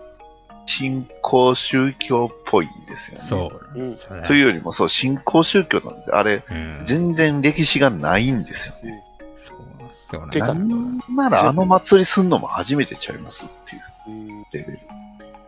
[0.67, 3.21] 新興宗教っぽいんですよね。
[3.21, 4.27] そうなんですよね。
[4.27, 6.17] というよりも、そう、新興宗教なんですよ。
[6.17, 9.05] あれ、うん、全然歴史がないんですよね。
[9.35, 10.33] そうなんですよね。
[10.33, 14.79] てかなんならあの祭りすんのも初めてちゃいますっていううんレベル。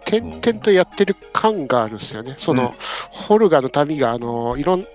[0.07, 2.35] 点々とやってる感があるんですよね。
[2.39, 2.73] その、
[3.11, 4.87] ホルガの旅が、あの、いろん、い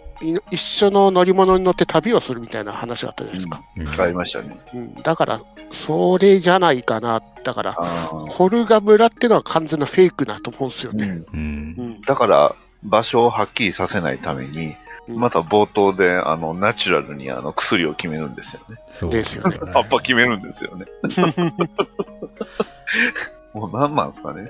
[0.51, 3.61] 一緒の乗り物に乗って旅をするみたいな話があったじゃないですか。
[3.77, 4.57] うんありましたね。
[4.73, 7.21] うん、だから、それじゃないかな。
[7.43, 7.85] だから、あ
[8.29, 11.05] ホルガ村ってのは完全なフェイクだと思うんですよーね。
[11.05, 11.81] うんうんう。
[11.99, 12.01] ん。
[12.01, 14.75] だから、場所をはっきりさせないために、うん
[15.07, 18.77] また冒頭で、あの、ナチュラルにあの薬を決めるんですよね。
[18.85, 19.71] そうですよね。
[19.73, 20.85] 葉っぱ決めるんですよね。
[23.53, 24.49] もう何なんですかね。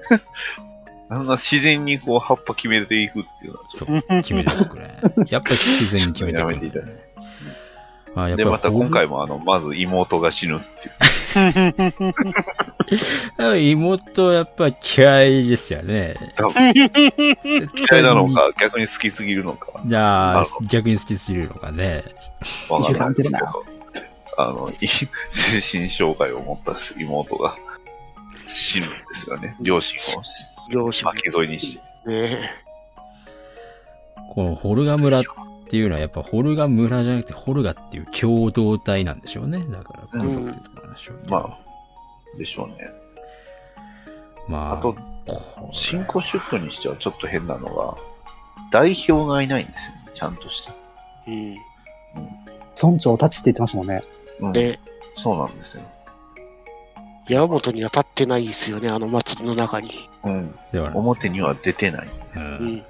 [1.12, 4.86] あんな自然にこう葉っぱ決めていくっていうのは、そう、決めてくれ。
[5.28, 6.56] やっぱり自然に決めてくれ。
[6.56, 6.82] やめてい
[8.16, 10.88] あやっで、また今回もあの、まず妹が死ぬって
[13.50, 13.58] いう。
[13.58, 16.16] 妹やっぱ嫌いですよね。
[16.38, 18.34] 多分嫌嫌いなの。
[18.34, 22.06] か、逆に好きすぎるのか、じゃあ逆に好きすぎるのかね。
[22.70, 23.66] わからないですけいいど、
[24.38, 27.58] あの、い精神障害を持った妹が
[28.48, 29.58] 死ぬんですよね。
[29.60, 30.24] 両親を
[30.72, 32.10] 両親巻き添えにして。
[32.10, 32.38] ね。
[34.34, 35.24] このホルガ村っ
[35.70, 39.60] ていうのはやっぱホルガ村じゃなくてホルガっていう共同体なんでしょうね。
[39.70, 41.38] だからこそってところなんでしょうけど。
[41.38, 41.58] ま
[42.38, 42.76] でしょうね。
[44.48, 44.96] まあ、あと、
[45.72, 47.96] 新興宗教にしてはちょっと変なのが、
[48.72, 50.02] 代表がいないんですよね。
[50.14, 50.74] ちゃんとした。
[51.28, 51.56] うん。
[52.82, 54.02] 村長たちって言ってましたもんね。
[54.40, 54.80] うん、で、
[55.16, 55.84] そうなんですよ。
[57.28, 59.90] 山本には立ってないですよね、あの祭りの中に。
[60.24, 60.56] うん。
[60.72, 62.08] では表には出てない。
[62.08, 62.40] う。
[62.40, 62.46] うん
[62.78, 62.84] ん。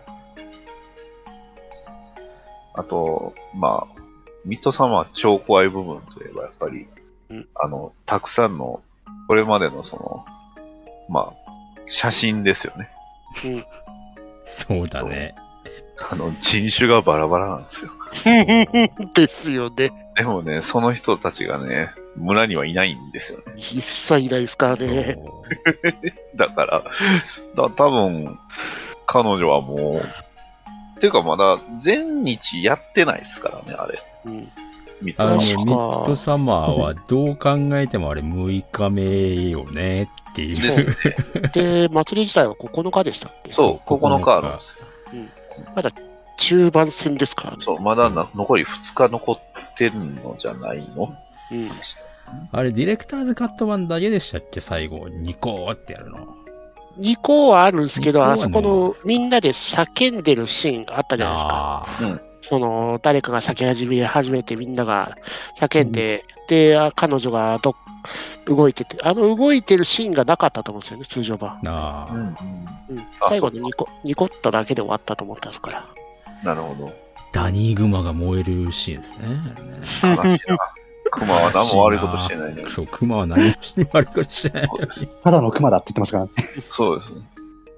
[2.73, 4.01] あと、まあ、
[4.45, 6.87] ミッドサマー超怖い部分といえば、やっぱり、
[7.29, 8.81] うんあの、たくさんの、
[9.27, 10.25] これまでのその、
[11.09, 11.51] まあ、
[11.87, 12.89] 写真ですよね。
[13.45, 13.65] うん。
[14.45, 15.35] そうだね。
[16.11, 17.91] あの、人種がバラバラなんですよ。
[19.13, 19.91] ですよね。
[20.15, 23.43] でもね、その人たちがね、村にはいないんですよね。
[23.57, 25.17] 一切いないですからね。
[26.35, 26.83] だから、
[27.55, 28.37] だ多分、
[29.05, 30.01] 彼女はも
[30.97, 34.01] う、ていうかまだ全日やってないですからね、あれ。
[34.25, 34.51] うん。
[35.17, 40.55] あの、ミッドサマーミッドサマーはどう考えてもあれ6日目よねっていう。
[40.55, 40.95] ですね。
[41.53, 43.51] で、祭り自体は9日でしたっけ？
[43.51, 44.85] そう、9日あるんですよ。
[45.75, 45.91] まだ
[46.37, 47.57] 中盤戦ですからね。
[47.61, 49.39] そう、まだな残り2日残っ
[49.77, 51.15] てるのじゃないの？
[51.51, 51.69] うん。
[52.51, 54.61] あれ、ディレクターズカット版だけでしたっけ？
[54.61, 56.35] 最後、ニコーってやるの。
[56.99, 61.85] 2個はあるんですけど、あそこねのみんなで叫んでるシーンがあったじゃないですか。
[61.85, 65.15] あーその、誰かが叫び始め始めてみんなが
[65.59, 67.75] 叫んで、で、あ彼女がど
[68.45, 71.59] 動いてて、あの動いてるシーンがなかったと思うんですよね、通常版。
[71.63, 72.07] うん、うん、あ
[73.29, 75.87] 最後にニコニコッとだけで終わったと思ったんですから。
[76.43, 76.91] なるほど。
[77.31, 79.25] ダニーグマが燃えるシーンですね。
[80.03, 80.57] あれね悲しいな。
[81.11, 82.63] 熊は何も悪いことしてないね。
[82.67, 83.53] そう、クマは何も
[83.93, 84.69] 悪いことしてない。
[85.23, 86.31] ただの熊だって言ってましたからね。
[86.69, 87.21] そうですね。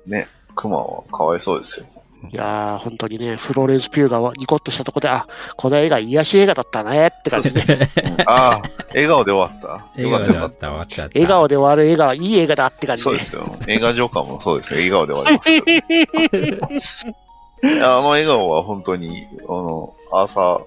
[0.06, 1.86] ね、熊はかわいそうですよ。
[2.32, 7.66] いやー、本当にね、フローレンス・ピューがニコッとしたとこで、あ、この映画癒し映画だったねって感じで、う
[8.16, 9.86] んああ、笑顔で終わった。
[10.02, 11.02] 笑顔であった、終わった。
[11.04, 13.04] 笑顔で終わる映画はいい映画だって感た。
[13.04, 13.50] じでそうで。
[13.52, 13.76] すよ。
[13.76, 14.78] 映画上官もそうですよ。
[14.78, 17.14] 笑顔で終わりますよ。
[17.64, 20.64] いやあの笑顔は本当に、あの、アーサー、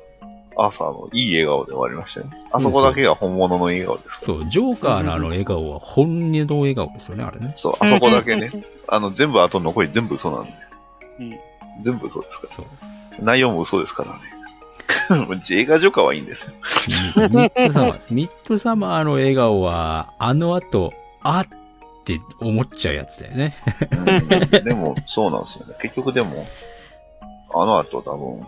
[0.58, 2.32] アーサーのいい笑顔で終わりましたよね。
[2.50, 4.26] あそこだけが本物の笑顔ですから。
[4.26, 7.52] そう、ジョーカーのあの笑顔は本音の笑顔ですよね、あれね。
[7.54, 8.50] そう、あそこだけね。
[8.88, 10.52] あの、全部あと残り全部嘘なんで。
[11.20, 11.38] うん
[11.82, 12.66] 全部嘘ですかそう。
[13.18, 13.24] ら。
[13.24, 14.20] 内容も嘘ですからね。
[15.50, 16.52] 映画上官はいいんですよ。
[16.88, 18.14] ミッドサマーです。
[18.14, 21.46] ミッドサマーの笑顔は、あの後、あっ
[22.04, 23.56] て思っちゃうやつだよね。
[23.90, 23.96] う
[24.60, 25.74] んでも、そうなんですよね。
[25.82, 26.46] 結局でも、
[27.54, 28.44] あの後多分、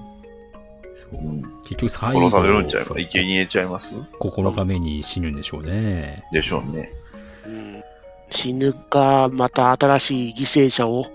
[0.95, 2.93] そううん、結局最後、殺されるんちゃいます？
[2.95, 6.25] 生贄ちゃいます？9日目に死ぬんでしょうね。
[6.33, 6.91] でしょうね。
[7.47, 7.83] うん
[8.31, 11.07] 死ぬか、また新しい犠牲者を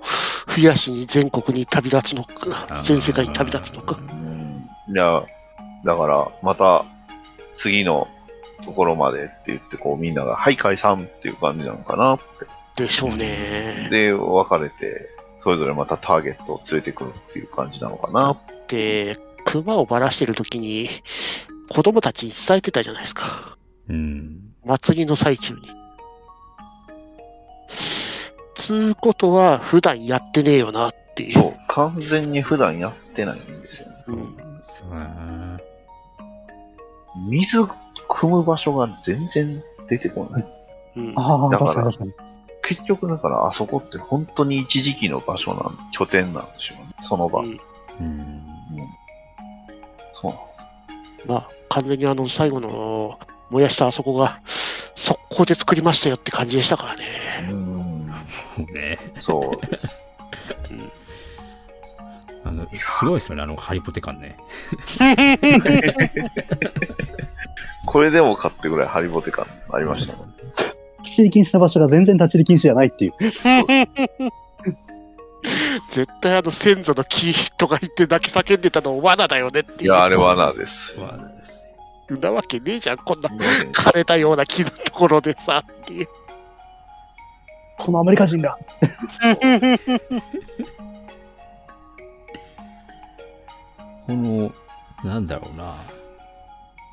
[0.47, 3.99] 増やしに全国に旅立つのか、全世界に旅立つのか。
[3.99, 4.67] うん。
[4.89, 5.23] いや、
[5.85, 6.85] だから、また、
[7.55, 8.07] 次の
[8.65, 12.83] ところまでって言って、こう、みんなが、はい、解散っていう感じなのかなって。
[12.83, 13.89] でしょうね。
[13.91, 15.07] で、別れて、
[15.43, 18.37] それぞれまたターゲットを連れてくるっていう感じなのかな。
[18.69, 20.87] で、熊をばらしてる時に、
[21.69, 23.57] 子供たちに伝えてたじゃないですか。
[23.89, 24.53] うん。
[24.63, 25.59] 祭りの最中に。
[28.55, 31.33] つうことは、普段やってねえよなっていう。
[31.33, 33.95] そう、完全に普段やってないんですよね。
[33.99, 35.57] そうなんですよね。
[37.27, 37.63] 水
[38.07, 40.45] 汲む場所が全然出てこない。
[40.95, 42.32] うんああ、だから確かに確かに。
[42.63, 46.93] 結局だからあそこって本当に一時期の場所なん、拠点なんでしょうね。
[47.01, 47.41] その場。
[47.41, 47.59] うんうん。
[50.13, 51.27] そうなんです。
[51.27, 54.39] まあ、完全にあの、最後の燃やしたあそこが、
[54.95, 57.05] 速攻で作りましたよって感じでしたからね。
[57.49, 58.07] うん。
[58.07, 58.15] も
[58.57, 58.97] うね。
[59.19, 60.03] そうです。
[62.45, 64.37] あの、すごいですよね、あの、ハリポテ感ね。
[67.85, 70.33] これでもかってぐらいハリボテ感ありましたもん。
[71.03, 73.13] 立ち入り禁止の場所が全然立ち入り禁止じゃないっていう。
[75.89, 79.83] 絶対あの先祖の木とか言って泣き叫んでたの罠だよねっていう。
[79.83, 80.99] いや、あれ罠です。
[80.99, 81.67] わです
[82.09, 86.07] よなわけねえじゃん、こんな枯れたような木のところでさっていう。
[87.77, 88.57] このアメリカ人が。
[94.05, 94.53] この、
[95.03, 95.63] なんだろうな。
[95.63, 95.75] やっ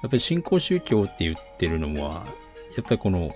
[0.03, 2.25] ぱり新興宗教って言ってるのは、
[2.77, 3.31] やっぱりこの、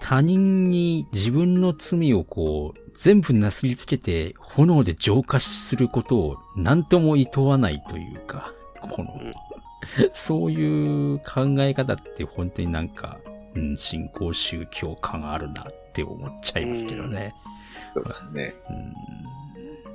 [0.00, 9.20] 他人に自分の罪をこう、全部なすりつけて炎で浄化することを何とも厭わないというか、この、
[10.12, 13.18] そういう考え方って本当になんか、
[13.54, 17.34] うん、新興宗教感あるなって思っちゃいますけどね。
[17.94, 18.54] そうですね。
[18.68, 19.39] うん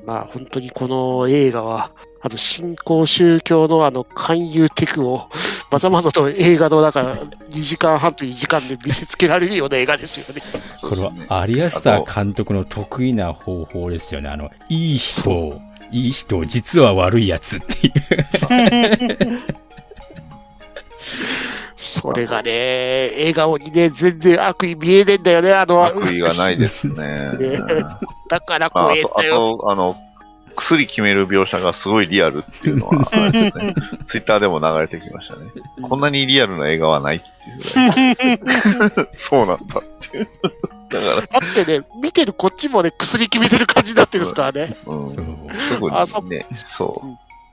[0.06, 1.92] まあ本当にこの映画は、
[2.22, 5.28] あの新興宗教のあの勧誘テクを
[5.70, 10.42] まざまざと映画の中2時間半という時間で見せつけられるような映画ですよね。
[10.82, 14.30] これはアリアスター監督の得意な方法ですよね。
[14.30, 19.56] あの、いい人を、いい人を実は悪いやつっていう。
[22.06, 27.08] そそれがね、笑顔にね、全然悪意見えねえんだよね、あの、悪意がないですね。
[27.08, 27.88] ねうん
[28.28, 29.58] だからまあ、あ怖えんと、あだよ。
[29.58, 29.98] と、あの、
[30.56, 33.52] 薬決める描写がすごいリアルっていうのは、 ね、
[34.06, 35.52] ツイッターでも流れてきましたね。
[35.88, 39.10] こんなにリアルな映画はないっていうぐらい。
[39.14, 40.28] そうなんだっていう。
[40.90, 44.76] だかだってね、見てるこっちもね、薬決めてる感じになってるんですからね。
[44.88, 45.16] ら、うん。
[45.16, 47.02] そう特あそにね、そ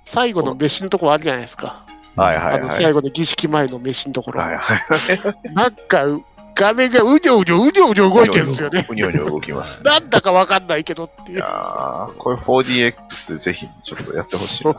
[0.05, 1.85] 最後の飯のところあるじゃないですか。
[2.16, 2.20] う。
[2.20, 2.77] はいはいあの、はい。
[2.77, 4.40] 最後の儀式前の飯のところ。
[4.40, 4.83] はいはい。
[5.55, 6.07] なんか、
[6.55, 8.87] 画面がうにょうにょうにょうにょ動いてるんですよね。
[8.88, 9.83] うにょうにょ動きます。
[9.83, 11.35] なんだかわかんないけどってい。
[11.35, 14.77] いうやーこれ 4DX でぜひちょっとやってほしいなっ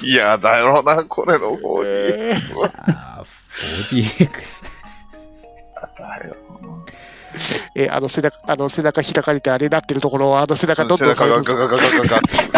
[0.00, 2.72] ていやだろうな、これの 4DX えーは。
[2.86, 4.78] あー 4DX。
[5.98, 6.36] だよ
[7.74, 12.52] えーあの背中、あの背中開かれてあれなってるところを、あの背中どん背どん下中げるんがですよ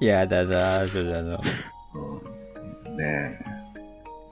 [0.00, 1.40] やだな、それあの。
[1.94, 3.60] うんねえ。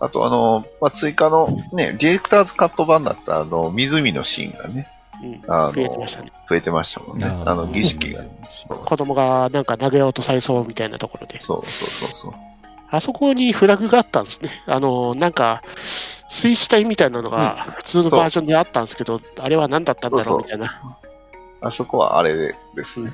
[0.01, 6.33] あと、あの、まあ、追加のね、ディレクターズカット版だったあの、湖のシーンがね、ーうんあの、増えてましたね。
[6.49, 7.27] 増えてましたもんね。
[7.27, 8.25] あの、儀式が。
[8.69, 11.41] 子供がなんか投げ落とされそうみたいなところで。
[11.41, 12.33] そうそうそうそう。
[12.91, 14.51] あそこにフラグがあったんですね。
[14.67, 15.63] あの、なんか、
[16.29, 20.81] 水死体みたいなのが普通のバージョンであったんですけど、あれは何だったんだろうみたいな。
[21.61, 23.11] あそこはあれですね。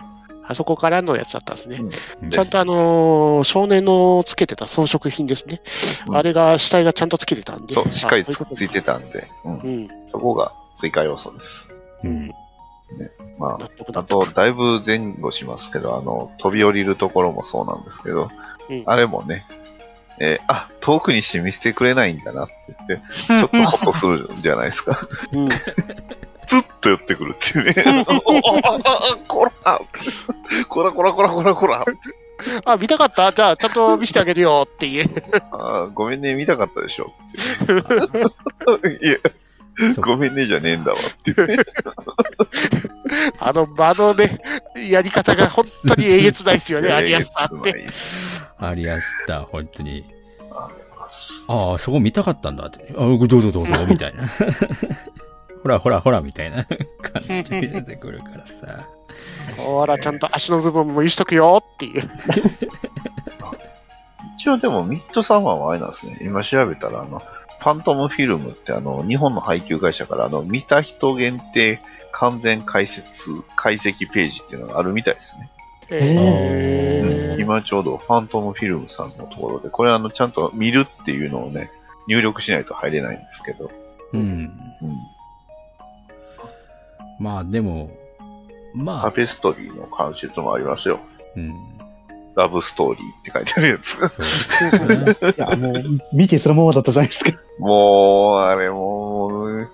[0.47, 1.81] あそこからのやつだったんですね。
[2.23, 5.61] うんちゃんとあのー少年のつけてた装飾品ですね。
[6.09, 7.75] うんあれが死体がちゃんとつけてたんで。
[7.75, 9.89] そう、しっかりつついてたんで、うんうん。
[10.07, 11.69] そこが追加要素です。
[12.05, 12.33] うん。
[13.39, 14.05] ま納得あ、あ。
[14.05, 18.29] と、だいぶ前後しますけど、あの、飛び降りるところもそうなんですけど、
[18.69, 19.47] うんあれもね、
[20.21, 22.55] えーあ、遠くにして見せてくれないんだなって
[22.89, 25.09] 言って、 ちょっとホッとするじゃないですか。
[25.33, 25.49] うん。
[26.47, 28.05] ずっと寄ってくるっていうね。
[29.29, 29.53] こら
[30.69, 31.85] こらこらこらこらこら
[32.65, 33.33] あ、見たかった？
[33.33, 35.09] じゃあ、ちゃんと見せてあげるよっていう。
[35.53, 38.99] あーごめんね、見たかったでしょっていう。
[39.03, 39.19] いや、
[40.01, 41.57] ごめんねじゃねえんだわって言って。
[43.39, 44.39] あの場のね、
[44.91, 47.87] やり方が本当にえげつないですよね、アリアスさんって。
[48.59, 50.05] アリアスター、本当に。
[50.51, 50.69] あ
[51.49, 52.93] ああ、そこ見たかったんだって。
[52.97, 54.23] あどうぞどうぞ、みたいな。
[55.65, 56.67] ほらほらほら、みたいな
[57.01, 58.87] 感じで見せてくるからさ。
[59.57, 62.03] ほら、ちゃんと足の部分も見しとくよっていう。
[64.37, 66.19] 一応でもミッドサマーはあれなんですね。
[66.21, 71.81] 今調べたら、あの、ファントムフィルムってあの、日本の配給会社からあの、見た人限定
[72.13, 75.49] 完全解説、解析ページっていうのがあるみたいですね。
[75.91, 81.71] えー今ちょうどファントムフィルムさんのところで、これあの、ちゃんと見るっていうのをね、
[82.07, 83.71] 入力しないと入れないんですけど、
[84.13, 84.21] うん。
[84.21, 84.51] うん。
[87.25, 87.91] まあでも、
[88.75, 91.01] まタあ、ペストリーの関節もありますよ。
[91.37, 91.55] うん。
[92.37, 94.09] ラブストーリーって書いてあるやつが。
[94.11, 94.27] そう。
[95.33, 97.31] いや、もう、見てそのままだったじゃないですか。
[97.59, 99.71] もう、あれもう、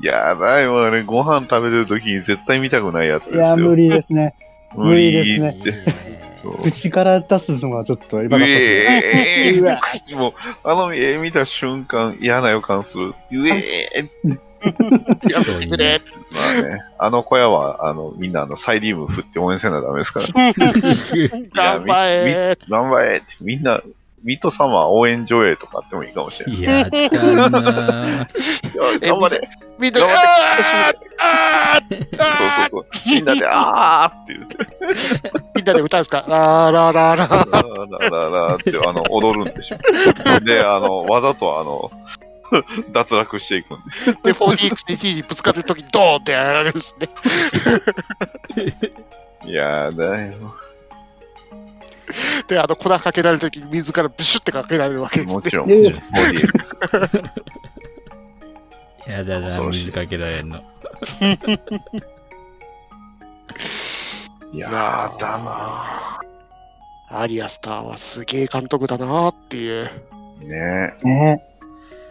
[0.00, 3.42] やだよ、あれ、ご飯食べてる時に絶対見たくないやつですよ。
[3.42, 4.32] いや、無理ですね。
[4.74, 5.56] 無理ですね
[6.62, 9.02] 口から出すのはちょっとやばかったですね。
[9.04, 9.80] ええうわ
[10.14, 10.32] もう、
[10.64, 13.14] あの絵見た瞬間、嫌な予感する。
[13.32, 14.38] うえー
[15.30, 16.00] やめてくれ。
[16.32, 20.26] まあね、あの小屋は、あの、みんな、あの、サイリウム振って応援せなダメですから。
[20.26, 22.58] 頑張れ。
[22.68, 23.80] 頑張れって、みんな、
[24.26, 26.58] ミッドサマー応援上映とかあってもいいかもしれない。
[26.58, 28.28] いやったなや
[29.00, 29.48] 頑張れ
[29.78, 30.16] みんなで、頑張
[31.20, 31.96] あーあー
[32.70, 33.14] そうそうそう。
[33.14, 34.56] みんなで、あーって言って、
[35.54, 37.50] みんなで歌うんですかラーラーラーラー。
[37.50, 39.78] ラーラーラーって、あの、踊るんでしょ。
[40.44, 41.90] で、あの、わざと、あの、
[42.92, 44.06] 脱落していくんです。
[44.06, 47.08] で、4DX で T にぶつかるときにドーンってやられるんですね。
[49.46, 50.32] い やだよ。
[52.46, 55.34] で、あの、粉かけられるときに水からブシュってかけられるわけですね。
[55.34, 55.82] もちろん、い
[59.08, 60.58] やだな、水かけられんの。
[64.52, 66.20] いやーだな
[67.08, 69.90] アリアスターはすげえ監督だなっていう。
[70.40, 71.55] ーねね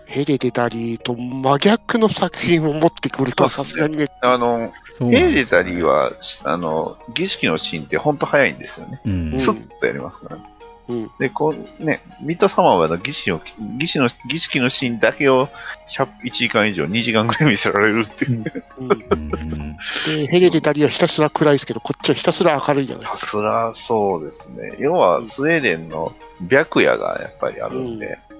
[0.06, 9.02] ヘレデタリーと真逆の作品を持ってくるとはさすがにね、あの、ヘレですよタリーは、しあの、儀式のシーンってほんと早いんですよね。
[9.06, 9.34] うん。
[9.34, 9.40] うん。
[9.40, 10.36] スッとやりますから。
[10.38, 10.44] ね。
[10.88, 11.12] うん。
[11.20, 13.42] で、こうね、ミッドサマーは儀式の、
[13.78, 15.50] 儀式の、儀式のシーンだけを
[15.90, 18.64] 100 1時間以上、2時間ぐらい見せられるっていう。
[18.78, 18.92] うん。
[19.12, 19.78] うん。
[20.06, 23.32] でヘレデタリーはひたすら暗いですけど、こっちはひたすら明るいじゃないですか。
[23.32, 24.76] そらそうですね。
[24.78, 26.14] 要は、スウェーデンの
[26.50, 28.35] 白夜がやっぱりあるんで、うん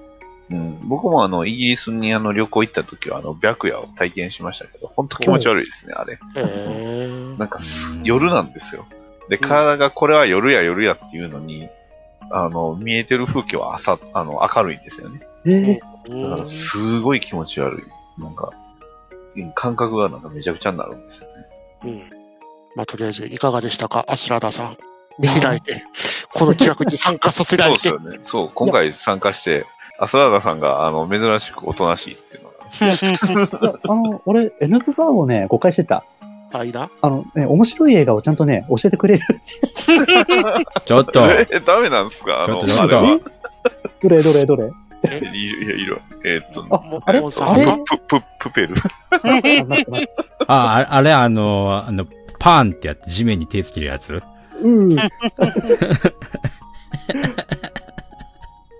[0.48, 6.18] 僕もあの、イギリスにあの旅行行った時は、あの、白夜を体験しましたけど、本当気持ち悪いですね、あれ。
[7.36, 7.58] なんか
[8.04, 8.86] 夜なんですよ。
[9.28, 11.68] で、体がこれは夜や夜やっていうのに、
[12.30, 15.20] あの、見えてる風景は朝、あの、明るいんですよね。
[15.46, 18.22] えーだから、すごい気持ち悪い。
[18.22, 18.50] なんか、
[19.36, 21.46] うん感覚がなんかめちゃくちゃになるんですよね。
[21.84, 22.10] うん。
[22.74, 24.76] まあ、とりあえず、いかがでしたかアシュラダさん。
[25.18, 25.82] 見せられて、
[26.32, 27.90] この企画に参加させらそうれて。
[27.90, 28.18] ですよね。
[28.22, 29.66] そう、今回参加して、
[29.98, 32.56] アスラーダさんが、あの、珍しくおとなしいっていうのが、
[33.88, 36.04] あの、俺、N スバーをね、誤解してた。
[36.52, 36.88] あ、いいな。
[37.02, 39.86] あの、ね、面白い映画をちゃんとね、教えてくれるんです。
[40.84, 42.44] ちょっと、え、ダメなんですか？
[42.46, 43.18] ちょっとあれは。
[44.02, 44.70] どれどれどれ？
[45.32, 46.00] いる、いや、いる。
[46.24, 47.18] えーっと、あもあれ？
[47.20, 47.66] あれ？
[47.84, 48.74] プ、プ、プペル。
[50.46, 52.06] ああれ、あの、あの、
[52.38, 54.22] パーンってやって地面に手つけるやつ？
[54.62, 54.96] うん。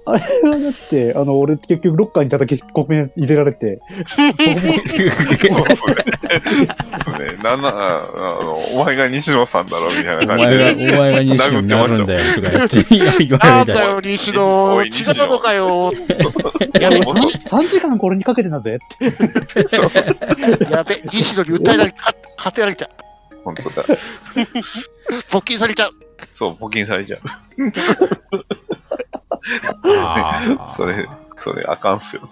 [0.09, 4.83] あれはだって、あの、俺結局ロッカーに叩き込め入れられて、そうですね。
[5.51, 7.43] そうですね。
[7.43, 10.99] なんな、ああの、お前が西野さんだろ、みたいおな感じ前が、おで。
[10.99, 13.29] 前が西野になるんだよ、とか言って言われたし。
[13.29, 14.75] なんだよ、西野。
[14.77, 15.93] おい違ったのかよ。
[16.81, 18.77] やべ、やべもっと 3, 時間これにかけてなぜ？
[18.77, 18.79] っ
[19.09, 20.73] て。
[20.73, 22.91] やべ、西野に訴えられ、か勝てられちゃう。
[23.43, 23.83] 本当だ。
[25.31, 25.91] 募金されちゃう。
[26.31, 27.21] そう、募金されちゃう。
[30.69, 32.23] それ、それ、あかんっすよ。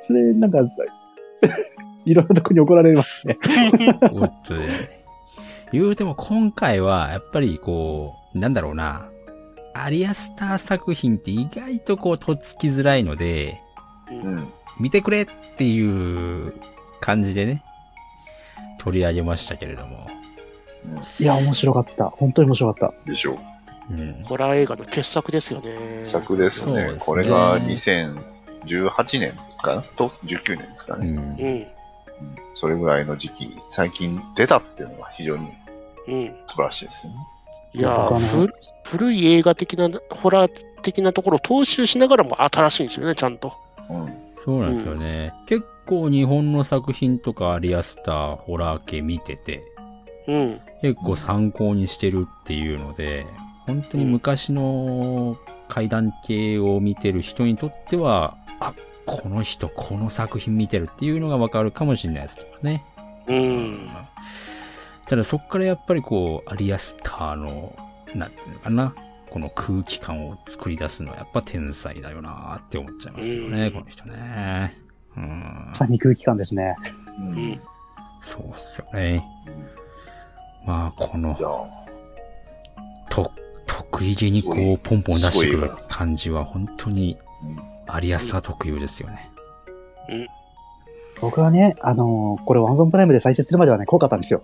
[0.00, 0.58] それ、なんか、
[2.04, 3.38] いろんなとこに怒られますね。
[4.12, 5.02] おっとね。
[5.72, 9.08] 言うても今回は、やっぱりこう、なんだろうな。
[9.74, 13.60] アリアスター作品って意外とこう、とっつきづらいので、
[14.10, 14.52] うん。
[14.78, 16.52] 見てくれっていう
[17.00, 17.62] 感じでね、
[18.78, 20.06] 取り上げましたけれども。
[21.18, 22.06] いや、面白かった。
[22.06, 23.51] 本当に面白かっでしょう。
[23.90, 24.22] うん。
[24.24, 26.04] ホラー映画の傑作ですよね。
[26.04, 26.86] 作ですね。
[26.88, 28.14] すねこれが2018
[29.18, 29.82] 年かな？
[29.82, 31.40] と ?19 年ですかね、うんうん。
[31.40, 31.66] うん
[32.54, 35.48] それぐらいの時期に最近出たっていうのが非常に
[36.06, 36.34] うん。
[36.46, 37.18] 素晴らしいですよね。
[37.74, 38.10] いや
[38.84, 40.52] 古い映画的な、ホラー
[40.82, 43.54] 的なところを踏襲しながらも新しいんですよね、ちゃんと。
[43.88, 44.14] うん。
[44.36, 45.32] そうなんですよね。
[45.46, 49.62] 結構日本の作品とかアリアスター、ホラー系見てて、
[50.28, 50.60] うん。
[50.82, 53.26] 結構参考にしてるっていうので、
[53.66, 55.36] 本当に昔の
[55.68, 58.74] 怪談系を見てる人にとっては、あ、
[59.06, 62.84] この人この作品見てるっていうのがわかるかもしれないですけどね。
[63.28, 63.88] うん。
[65.06, 67.76] ただそっからやっぱりこう、アリアスターの、
[68.14, 68.94] なんていうのかな、
[69.30, 74.76] この空気感を作り出すのはやっぱ天才だよなって思っちゃいますけどね、うんこの人ね。
[75.16, 76.74] うんさに空気感ですね。
[77.18, 77.38] うん。
[77.38, 77.60] い
[78.20, 79.24] そうっすよね。
[80.64, 83.32] まあ、このや、と、
[83.72, 89.30] 得意げにこう、ポンポン出してくる感じは本当にうんアリアスター特有ですよね。
[91.20, 94.42] 僕はね、あのーこれワンゾンプライムで再生するまではね、怖かったんですよ。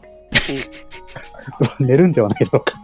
[1.81, 2.74] 寝るんではないだろうか。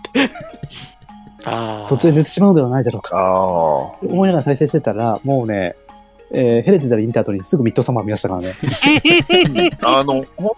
[1.45, 1.89] ああ。
[1.89, 3.97] 途中で寝てしまうのではないだろうか。
[4.03, 5.75] 思いながら再生してたら、もうね、
[6.33, 8.55] えーヘレディタリー見た後にすぐミッドサマー見ましたからね。
[9.83, 10.57] あの、ほ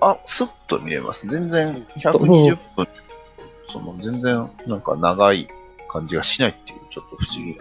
[0.00, 1.26] あ、スッと見えます。
[1.26, 2.86] 全然120分、
[3.74, 5.48] その全然なんか長い
[5.88, 7.58] 感じがしないっていう、ちょっと不思議。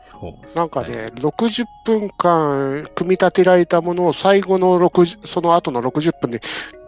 [0.00, 0.38] そうね。
[0.56, 6.40] なんかね、60分間組み立てられたものを最後の60、その後の60分で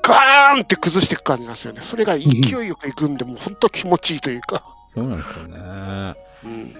[0.02, 1.80] ガーンって崩していく感じなんですよね。
[1.80, 4.64] それが勢いよくいくんで、もう本当気持ちいいというか。
[4.92, 6.14] そうなんですよね。
[6.44, 6.74] うん。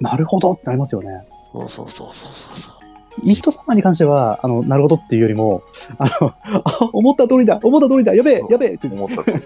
[0.00, 1.26] なるほどってなりますよね。
[1.52, 2.85] そうそうそうそうそうそう。
[3.24, 5.62] ミッドサマーに関しては、あの、なるほどっていうよりも、
[5.98, 6.62] あの、あ、
[6.92, 9.38] 思った通りだ思った通りだやべえやべえって思った通り、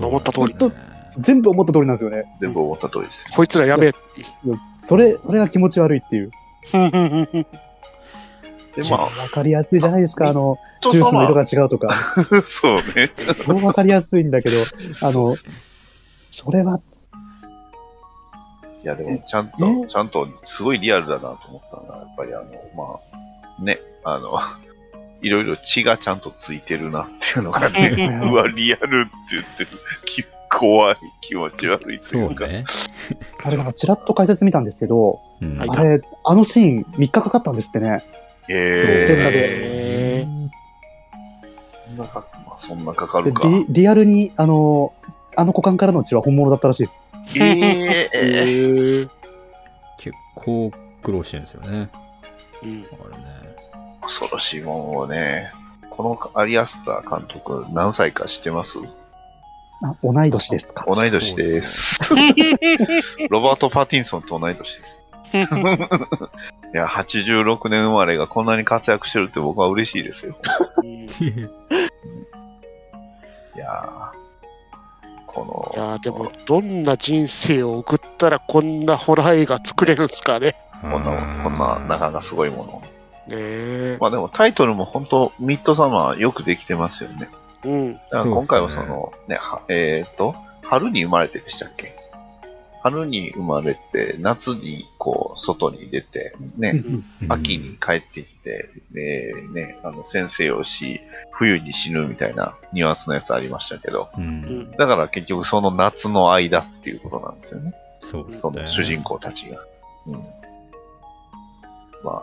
[0.00, 0.54] 思った通り
[1.18, 2.24] 全部思った通りなんですよね。
[2.40, 3.30] 全部思った通りですよ。
[3.34, 3.98] こいつらやべえって。
[4.84, 6.30] それ、それが気持ち悪いっていう。
[6.72, 6.80] で、
[8.90, 10.28] まあ、わかりやすいじゃないですか。
[10.28, 12.14] あの、とジュースの色がさ違うとか。
[12.30, 13.10] ま そうね。
[13.44, 14.56] 超わかりやすいんだけど、
[15.02, 15.34] あの
[16.30, 16.80] それは、
[18.84, 22.44] いや、でも、ちゃんえと、ちゃんと、すごいリアルだなと思ったのが、やっぱりあの、
[22.76, 23.00] まあ、
[23.60, 24.38] ね、あの、
[25.20, 29.68] いろいろ血がちゃんとついてるなっていうのがね、うわ、リアルって言ってる、
[30.04, 32.46] き怖い、気持ち悪いとそいううか。
[32.46, 32.64] ね。
[33.42, 38.02] あれなんかちらっと解説見たんですけど、うんはいあれ、あのシーン3日かかったんですってね。
[38.48, 40.26] え全裸でへ
[41.86, 43.46] そんなかまあ、そんなかかでるか。
[43.46, 44.94] リリアルに、あの、
[45.36, 46.98] あの股間からの血は本物だったらしいです。
[47.36, 49.10] えええー
[49.98, 50.70] 結構
[51.02, 51.68] 苦労してるんですよね。
[52.62, 53.37] うんあれね。
[54.02, 55.52] 恐ろしいもんをね。
[55.90, 58.78] このアリアスター監督、何歳か知ってます？
[59.82, 60.84] あ同い年ですか。
[60.88, 62.14] 同い年です。
[63.30, 64.96] ロバート・パティンソンと同い年です。
[66.74, 70.36] いや、86年生まれがこんなに活躍してるって僕は嬉しいですよ。
[70.82, 71.08] う んい
[73.56, 74.18] やー
[75.26, 80.54] この、いやーでも、どんな人生を送ったらこんなホラー映画作れるんですかね。
[80.80, 81.10] こんな、
[81.42, 82.82] こんな、なかなかすごいもの。
[83.28, 83.98] ねえ。
[84.00, 87.28] まあでもタイトルも本当、ミッドサマーよくできてますよね。
[87.64, 87.92] うん。
[87.94, 91.96] だから今回はその、ね、はえっ、と、春に生まれてでしたっけ？
[92.80, 96.82] 春に生まれて、夏にこう、外に出て、ね、
[97.28, 101.00] 秋に帰ってきて、で、ね、あの、先生をし、
[101.32, 104.20] 冬に死ぬみたいなニュアンスのやつありましたけど、う。
[104.20, 104.70] うんん。
[104.70, 107.72] だから結局その夏の間っていうことなんですよね。
[108.00, 108.40] そうですね。
[108.40, 109.58] その主人公たちが。
[110.06, 110.12] うん。
[112.04, 112.22] ま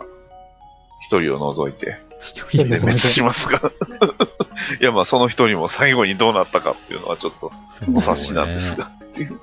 [1.00, 3.60] 一人を除いて一人全滅しますが。
[4.80, 7.52] いや、まあその一人も最後にどうなったかっていうのはちょっと
[7.92, 9.38] お察しなんですが、っていう。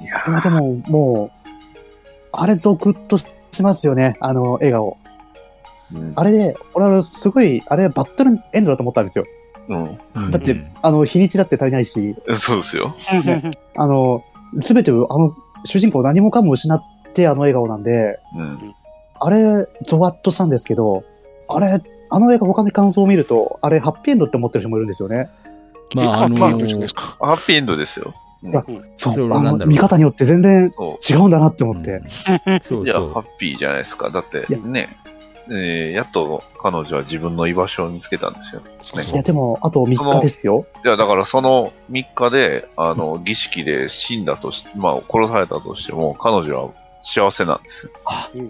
[0.00, 1.48] いやでも、でももう、
[2.32, 3.26] あれゾクッとし
[3.62, 4.96] ますよね、あの笑顔。
[5.92, 9.24] うんあれで、俺はすごい、あれバットルエンドだと思ったんですよ。
[9.68, 10.30] うん。
[10.30, 12.94] だってあの、日にちだって足りないし、そうですよ。
[13.74, 14.24] あの、
[14.60, 18.74] すべてを、あの、主人公何もかも失ってあの笑顔なんで、うん。
[19.20, 21.04] あれ、ゾワッとしたんですけど、
[21.48, 25.30] あれ、あの映画他の感想を見ると、あれ、ハッピーエンドって思ってる人もいるんですよね。
[25.94, 27.16] まあ、あのハッピーエンドじゃないですか。
[27.20, 28.14] ハッピーエンドですよ。
[28.42, 31.90] そ、あの、そううなんだろう見方によって全然そ違うんだなって思って。
[32.46, 32.84] うんそうう。
[32.84, 33.12] いや、そう。
[33.12, 34.10] ハッピーじゃないですか。
[34.10, 34.96] だってね、
[35.48, 38.60] えーやっと彼女は自分の居場所を見つけたんですよ。
[38.60, 40.66] ねいや、でも、あと3日ですよ。
[40.84, 46.70] いや、だからその3日で、あの、儀式で死んだとし、まあ、殺されたとしても、彼女は
[47.02, 47.92] 幸せなんですよ。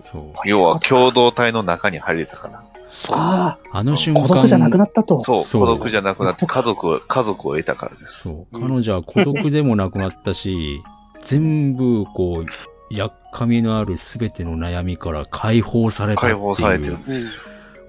[0.03, 2.63] そう要は、共同体の中に入れたから。
[2.91, 3.17] そう。
[3.19, 5.21] ああの瞬あ、間、孤独じゃなくなったと。
[5.21, 8.21] そう、そう孤独じゃなくなって、家族を、家族を得たからです。
[8.23, 8.59] そう。
[8.59, 10.83] うん彼女は孤独でもなくなったし、
[11.23, 16.43] 全部、こう、やっかみのあるすべての悩みから解放されたってい解う。
[16.43, 17.43] 放されてるんうんですよ。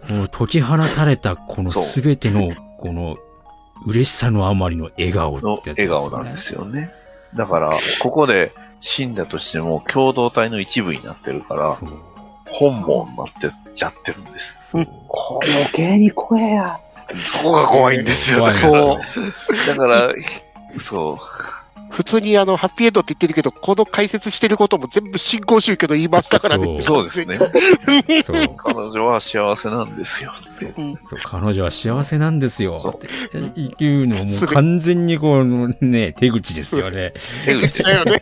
[0.07, 3.18] この解き放たれたこのそうすべての、この、
[3.88, 5.95] 嬉しさのあまりの笑顔のってやつですよね。
[5.95, 6.91] 笑顔なんですよね。
[7.36, 8.51] だから、ここで
[8.82, 11.77] 死んだとしても、共同体の一部になってるから。
[12.51, 14.82] 本望になってっちゃってるんですそう。
[14.82, 16.63] 余計に怖えや。
[16.63, 16.79] よ。
[17.09, 18.39] そこが怖いんですよ。
[18.39, 18.99] 怖いんですよそ
[19.63, 19.67] う。
[19.67, 20.13] だから、
[20.79, 21.15] そう。
[21.91, 26.83] 普通にあの、ハッピーエンドって言ってるけど、この解説してることも全部新興宗教の言い回しだからね。
[26.83, 27.37] そうですね。
[28.57, 30.65] 彼女は幸せなんですよって。
[30.65, 30.93] うん。
[31.05, 32.75] そう彼女は幸せなんですよ。
[32.75, 37.13] っていうのももう完全にこのね、手口ですよね。
[37.45, 38.21] 手口 だよね。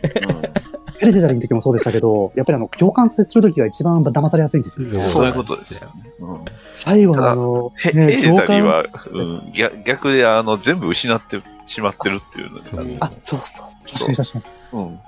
[1.00, 5.00] ヘレデタリーの時もそうでしたけど、やっぱりあの、共感する時が一番騙されやすいんですよね。
[5.00, 5.90] そういうことですよ。
[6.20, 8.62] うん最後のあの、ヘね、ヘレタリー共感。
[8.62, 13.68] は、うん、逆逆であの全部失ってしまってるっていうのそうが、あ、そうそう。
[13.82, 14.80] 確かに確かに。
[14.80, 15.00] うん、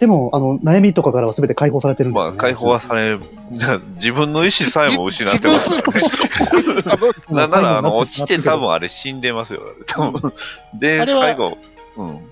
[0.00, 2.36] でも、あの、悩みとかからは全て解放されてるんですよ、ね。
[2.36, 3.18] まあ解放はされ
[3.94, 6.98] 自分の意思さえも失ってます自分すらあ
[7.30, 8.60] のななら、あの、落ちて多分。
[8.62, 9.60] 分あれ死んでますよ。
[9.86, 10.32] 多分。
[10.78, 11.58] で、最後、
[11.96, 12.31] うん。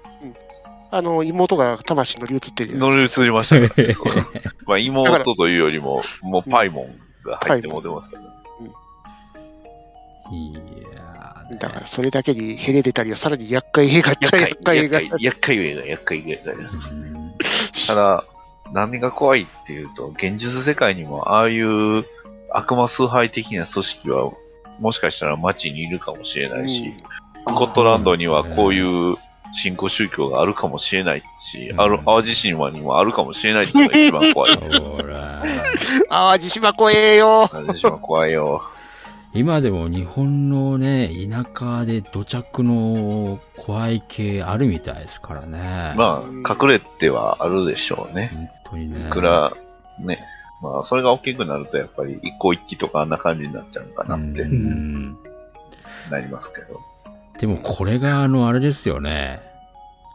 [0.90, 3.92] あの、妹が魂乗り移ってるよ乗り移りましたからね。
[3.94, 4.06] そう
[4.66, 8.28] まあ、妹というよりも、もうパイモンが入っても出ますからね。
[10.32, 10.54] い
[10.94, 15.00] やだから、それだけにヘレデタリーはさらに厄介映画っちゃ厄介映画。
[15.18, 16.94] 厄介、映画、厄介映画です。
[16.94, 17.20] うん
[17.86, 18.24] ただ、
[18.72, 22.04] 何が怖いっていうと、現実世界にもああいう
[22.50, 24.32] 悪魔崇拝的な組織は、
[24.78, 26.94] もしかしたら街にいるかもしれないし、
[27.34, 29.14] スコットランドにはこういう
[29.52, 34.76] 新興宗教があるかもしれないし、うんある淡路島にもあるかもしれないっていうのが一番怖いです。
[34.80, 35.42] ほら。
[36.08, 37.48] ああ、地島怖えよ。
[37.50, 38.62] 淡路島怖いよ。
[39.32, 45.94] 今でも日本のね、田舎で土着の怖い系あるみたいですからね。
[45.96, 48.30] まあ、隠れてはあるでしょうね。
[48.34, 49.08] 本当にね。
[49.08, 49.52] いくら、
[50.00, 50.18] ね。
[50.60, 55.16] まあ、それが大きくなると、やっぱり一個一機とかあんな感じになっちゃうのかなってうん
[56.10, 56.80] なりますけど。
[57.40, 59.40] でもこれがあの、あれですよね。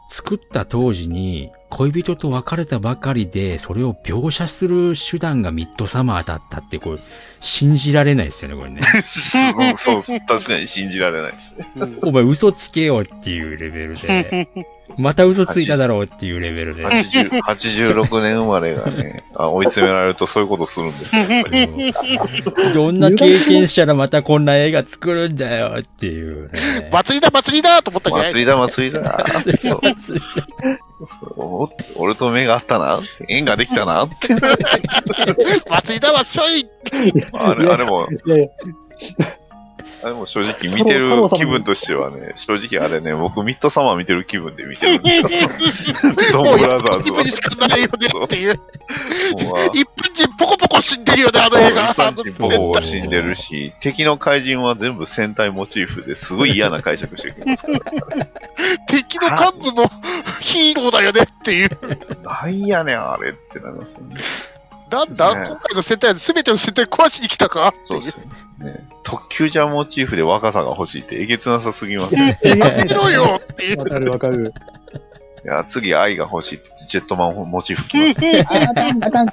[0.08, 6.98] 作った当時に恋人と別れたばかりでそれを描写する手段がミッドサマーだったってこれ
[7.40, 8.80] 信じられないですよね、これね。
[9.76, 11.66] そう、そう確かに信じられないですね。
[11.76, 14.48] うんお前嘘つけよっていうレベルで、
[14.98, 16.86] また嘘ついただろうっていうレベルで。
[16.86, 21.22] 80 86年生まれがね、あ追い詰められるとそういうことするんですよ。
[21.22, 26.88] やっぱりどんな経験したらまたこんな映画作るんだよっていうね。
[26.92, 29.26] 祭りだ、祭りだと思ったんじゃない祭りだ、祭りだ。
[29.34, 34.34] 祭りだそう祭りだそう俺と目が合ったな縁ができたなって。
[35.68, 36.66] 祭りだわ、しょい
[37.34, 38.46] あれ、あれも、いやいや、
[40.06, 45.98] あれも正直見てる気分としてはね、正直あれね、僕ミッドサマー見てる気分で見てるんですよ。
[46.32, 47.24] ドンブラザーズは。
[47.24, 48.60] しかないよねっていう。
[49.74, 51.90] 一分人ポコポコ死んでるよね、あの映画。
[51.90, 57.80] 一般人ボコボコ死んでるし、敵の怪人は全部戦隊モチーフですごい嫌な解釈してきますから。
[58.86, 59.90] 敵の幹部も
[60.40, 61.70] ヒーローだよねっていう。
[62.22, 64.20] なんやねん、あれってなりますよね。
[64.90, 67.72] なんだ、ね今回の戦隊は全ての戦隊壊しに来たか？
[67.84, 68.24] そうですよ
[68.58, 68.88] ね。
[69.02, 72.38] 特急ジャーモチーフで若さが欲しいってえげつなさすぎますね。
[72.42, 73.76] えやめろよって。
[73.76, 74.52] わかるわかる。
[75.44, 78.20] いや、次愛が欲しいってジェットマンモチーフ来ます。
[78.58, 79.26] あ、あかん、あかん。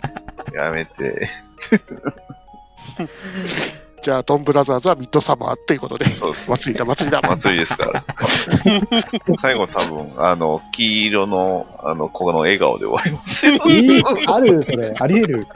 [0.53, 1.29] やめて。
[4.03, 6.03] じゃあ、ドンブラザーズはミッドサマーっていうことで。
[6.07, 6.49] そうです。
[6.51, 7.21] 祭りだ、祭りだ。
[7.21, 8.03] 祭りですから。
[9.39, 13.53] 最後多分、あの、黄色の、あの、この笑顔で終わりますよ。
[13.65, 14.93] えーあるそれ。
[14.99, 15.47] あり得る。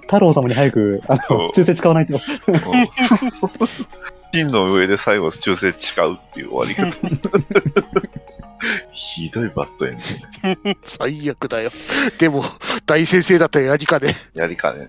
[0.00, 1.18] 太郎様に早く、あの、
[1.52, 2.18] 忠誠使わないと。
[4.32, 6.96] 芯の上で最後、忠誠誓うっていう終わり方。
[8.92, 9.98] ひどいバッドエン
[10.64, 10.78] ド。
[10.84, 11.70] 最悪だよ。
[12.18, 12.44] でも、
[12.86, 14.14] 大先生だったらやりかね。
[14.34, 14.88] やりかね。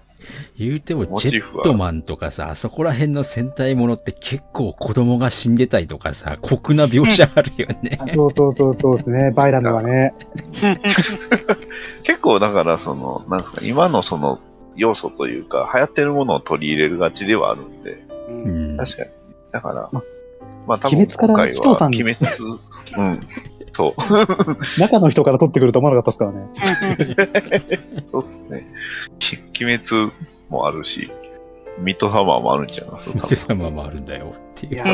[0.58, 7.98] 言うても、ジェモチーフはットマンとかさ、あそこら辺の戦隊ものって結構子供が死んでたりとかさ、酷な描写あるよね。
[8.02, 9.32] あそうそうそうそうですね。
[9.32, 10.14] バイラムはね。
[12.04, 14.40] 結構だから、その、なんですか、今のその、
[14.76, 18.78] 要素というか、流行ってるものを取り入れるがちではあるんで、うん。
[18.78, 19.10] 確かに。
[19.52, 20.04] だから、ま
[20.68, 22.18] まあ多分鬼滅から今回は紀藤さん鬼滅、
[23.00, 23.28] うん。
[23.74, 24.02] そう。
[24.80, 27.80] 中の人から取ってくると思わなかったですからね。
[28.12, 28.68] そうっすね。
[29.20, 30.12] き鬼滅
[30.50, 31.12] もあるし、
[31.80, 33.10] ミッドサマーもあるんちゃいます？
[33.18, 34.34] 多で、様もあるんだよ。
[34.36, 34.76] っていう。
[34.76, 34.86] いや、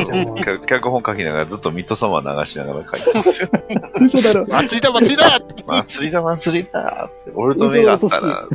[0.66, 3.48] 脚本書きながらずっとミッドサマー流しながら書いてますよ。
[4.00, 4.46] 嘘だろ。
[4.46, 8.46] 祭りだ、祭りだ祭りだ祭りだって、俺と目があったら、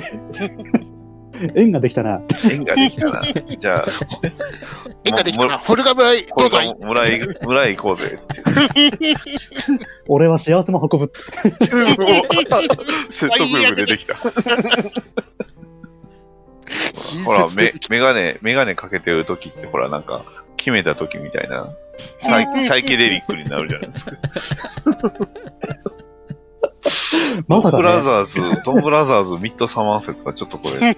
[1.56, 2.22] 縁ができたな。
[2.50, 3.22] 縁ができたな。
[3.58, 3.86] じゃあ、
[5.04, 5.58] 縁ができたな。
[5.60, 6.58] フォルガ村へ、どうぞ。
[6.80, 9.16] 村へ、 村へ行こうぜって。
[10.08, 11.20] 俺は幸せも運ぶって。
[13.10, 14.16] 説得力出てきた。
[17.26, 17.48] 親ほら、
[17.90, 20.24] メガネ、メガネかけてる時って、ほら、なんか、
[20.58, 21.70] 決めた時みたいな、
[22.22, 24.12] サイサイケデリックになるじゃないですか。
[27.48, 28.02] まさかドンブラね。
[28.02, 30.96] ザーズ、ドンブラザーズミッドサマー説はちょっとこれ、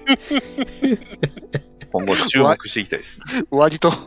[1.92, 3.44] 今後注目していきたいですね。
[3.50, 3.98] 割と、突っ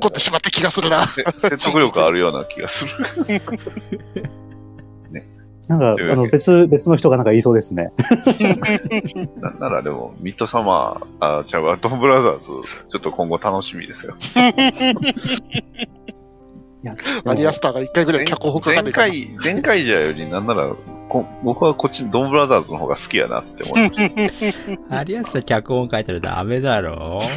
[0.00, 1.06] 込んでしまった気がするな。
[1.06, 2.90] せ説得力あるような気がする。
[5.70, 7.92] なんか、あの、別、別の人がなんか言いそうですね。
[9.40, 12.46] なんならでも、ミッドサマー、あ、違うわ、ドンブラザーズ、
[12.88, 14.16] ちょっと今後楽しみですよ。
[17.24, 18.92] ア リアスターが一回ぐらい前脚本書かかな。
[18.92, 20.72] 回、前回じゃより、なんなら、
[21.08, 24.88] こ僕はこっち、ドンブラザーズの方が好きやなって思いました。
[24.98, 27.20] アリアスは脚本書いたらダメだろ。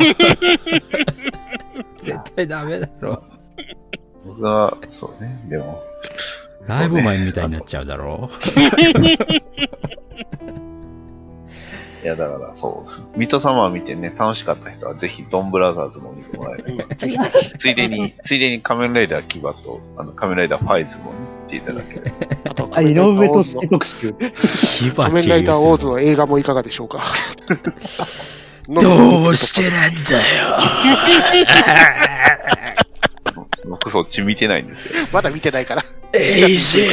[1.97, 3.23] 絶対ダメだろ。
[4.25, 5.83] 僕は、そうね、でも、
[6.67, 8.29] ライブマンみたいになっちゃうだろ。
[12.03, 13.01] いや、だからそうです。
[13.15, 16.95] ミッドサマー見てね、楽しかった人はぜひドンブラザーズも見てもらえれば。
[16.95, 17.17] ぜひ
[17.57, 21.13] ついでに、ついでに仮面ライダーキバと、あの、仮面ライダーファイズも
[21.45, 22.11] 見ていただければ。
[22.51, 24.13] あと、あ、井上と好き特集。
[24.79, 25.93] キバ仮面ライダーオーズの。
[25.93, 26.99] の映画もいかがでしょうか？
[28.67, 30.23] どうしてなんだよ。
[33.69, 35.07] 僕そっち見てないんですよ。
[35.11, 35.85] まだ見てないから。
[36.13, 36.85] エイジ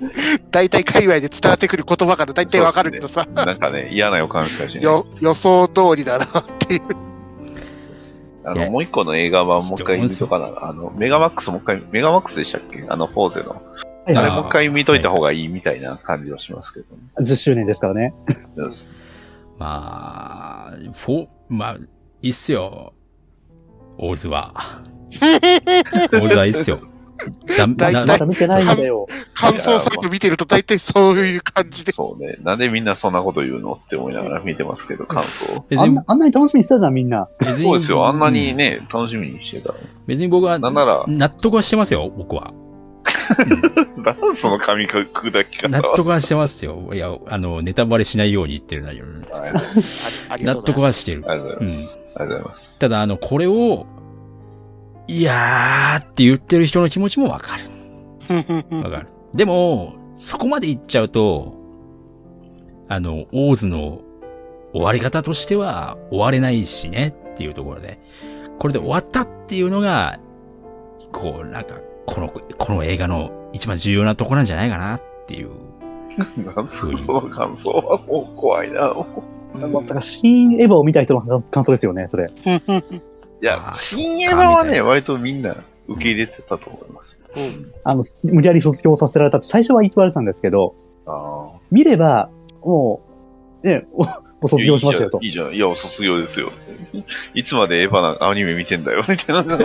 [0.50, 4.84] 大体界隈で伝わってくる言葉から大体わかるけどさ、なんかね、嫌な予感しかしない。
[4.84, 6.28] よ予想通りだなっ
[6.58, 6.82] ていう。
[8.44, 10.68] あの、もう一個の映画版もう一回見とかな。
[10.68, 12.84] あの、メガマックスもう一回、メガマックスでしたっけ？
[12.88, 13.60] あの、フォーゼの。
[14.08, 17.02] あれもう一回見といた方がいいみたいな感じはしますけどね。
[17.18, 17.22] い。
[17.22, 18.14] 10周年ですからね。
[19.58, 21.76] まあ、フォ、まあ、
[22.22, 22.92] いいっすよ。
[23.98, 24.54] オーズは。
[25.16, 26.80] オーズはいいっすよ。
[27.56, 29.06] だ、だ、まだ見てないんだよ。
[29.34, 31.92] 感想サイト見てると大体そういう感じで。
[31.92, 32.36] そうね。
[32.42, 35.64] なんでみんなそんなこと言うのって思いながら見てますけど、感想。
[35.68, 37.28] 別にあんな、あんなに楽しみにしてたじゃん、みんな。
[37.40, 38.06] 別にそうですよ。
[38.06, 42.52] あんなにね、楽しみにしてたの別に僕は、なんなら納得はしてますよ、僕は。
[43.96, 45.04] なんだその噛み砕
[45.50, 45.94] き方納は。
[45.96, 46.90] 得はしてますよ。
[46.92, 49.04] いや、あの、ネタバレしないように言ってる内容。
[49.04, 49.14] はい
[50.28, 51.24] あありが納とうございます得はしてる。
[51.26, 51.98] ありがとうございうんます。。
[51.98, 52.78] ありがとうございます。
[52.78, 53.86] ただ、あの、これを、
[55.08, 57.64] いやーって言ってる人の気持ちもわかる。
[58.82, 59.08] わかる。
[59.34, 61.54] でも、そこまで言っちゃうと、
[62.88, 64.00] あの、オーズの
[64.72, 68.00] 終わり方としては終われないしねっていうところで、
[68.58, 70.18] これで終わったっていうのが、
[71.12, 71.76] こう、なんか、
[72.06, 75.50] この、この映画の一番重要なところなんじゃないかなっていう。
[76.54, 78.94] なんすその感想はもう怖いな。
[79.68, 82.30] まさか、新エヴァを見た人の感想ですよね、それ。
[83.42, 85.56] いや新エヴァはね、割とみんな
[85.88, 87.18] 受け入れてたと思います。
[87.84, 90.74] あの、無理やり卒業させられたって、最初は言われてたんですけど、
[91.06, 92.30] あ見れば、
[92.62, 93.02] も
[93.62, 94.04] う、ね、お
[94.42, 95.28] お卒業しましたよとい。
[95.28, 95.54] いじゃん。
[95.54, 96.50] いや、卒業ですよ。
[97.34, 99.58] いつまでエヴァなアニメ見てんだよ、みたいな。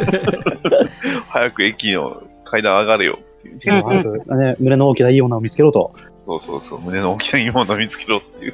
[1.29, 3.19] 早く駅の階段上がれよ。
[3.63, 5.93] 早くね、胸の大きないい女を見つけろと。
[6.25, 6.81] そうそうそう。
[6.81, 8.53] 胸の大きないいもの見つけろっていう。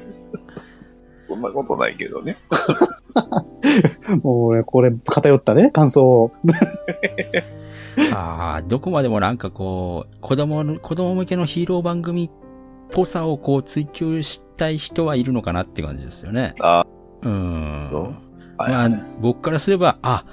[1.25, 2.37] そんなことないけどね。
[4.23, 6.31] もうね、これ、偏ったね、感想を。
[8.15, 12.29] ああ、どこまでもなんかこう、子供の、子供向けのヒーロー番組っ
[12.91, 16.53] ぽさをこう追求したい人はいるのかなって感じですよね。
[16.59, 16.85] あ
[17.21, 18.17] うーん。
[18.57, 18.89] まあ、
[19.19, 20.25] 僕からすれば、あ、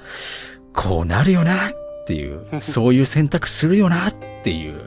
[0.73, 1.71] こうなるよなっ
[2.05, 4.13] ていう、 そういう選択するよなっ
[4.43, 4.81] ていう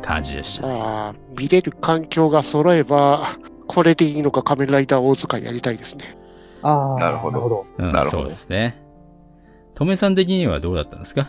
[0.00, 0.74] 感じでしたね。
[0.74, 6.16] まあ、見れる環境が揃えば、これでいいのか仮面ライダー大塚やりたいですね。
[6.62, 7.66] ああ、なるほどなるほど。
[7.78, 8.82] うん、なるほどそうですね。
[9.74, 11.28] とめさん的にはどうだったんですか？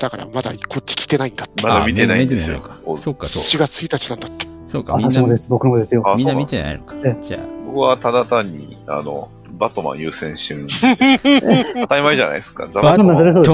[0.00, 1.66] だからまだこっち来てないんだって。
[1.66, 4.46] まだ見てないんですよあ見てないのかそうか、そう4月1日なんだって。
[4.66, 6.02] そうか、みんな私もで、す、僕もですよ。
[6.06, 7.16] あみんな見てないのかえ。
[7.20, 10.66] じゃあ、僕はただ単に、あの、バットマン優先してる。
[11.82, 12.68] 当たり前じゃないですか。
[12.72, 13.04] ザバット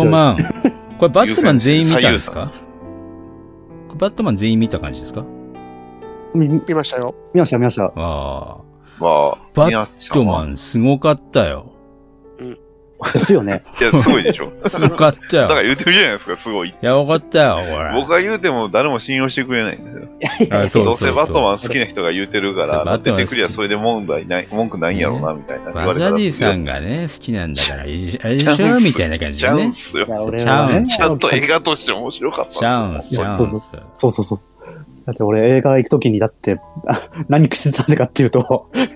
[0.06, 0.36] マン。
[0.98, 2.50] これバットマン全員見たんですか？
[3.98, 5.24] バットマン全員見た感じですか？
[6.34, 7.14] 見見見ましたよ。
[7.34, 7.84] ました、見ました。
[7.84, 8.56] ああ。
[9.01, 11.72] まあ、バットマンすごかったよ。
[13.14, 13.62] ですよね。
[13.80, 14.53] いや、すごいでしょ。
[14.68, 15.55] すごかったよだか。
[15.55, 16.74] ら言ってるじゃないですか、すごい。
[16.82, 17.92] やばかったよ、これ。
[17.94, 20.48] 僕が言うても誰も信用してくれないんですよ。
[20.55, 25.94] あそうどうそうそうせバットマン好きな人が言うてるから、バットマン出てくりゃそれで文句ない、文句ないんやろうな、みたいなバ。
[25.94, 29.72] ザディさんがね、好きなんだから、いいあれでしょみたいな感じちゃうんでね。
[29.72, 30.11] すよい。
[30.11, 33.24] や、俺チャンはね、ちゃんと映画として面白かったチャンス、チんですよ。
[33.24, 33.72] ャンス。
[33.96, 34.40] そうそうそう。
[35.07, 36.98] だって俺映画行くときに、だって、あ
[37.30, 38.89] 何口ずさんでかっていうと、うん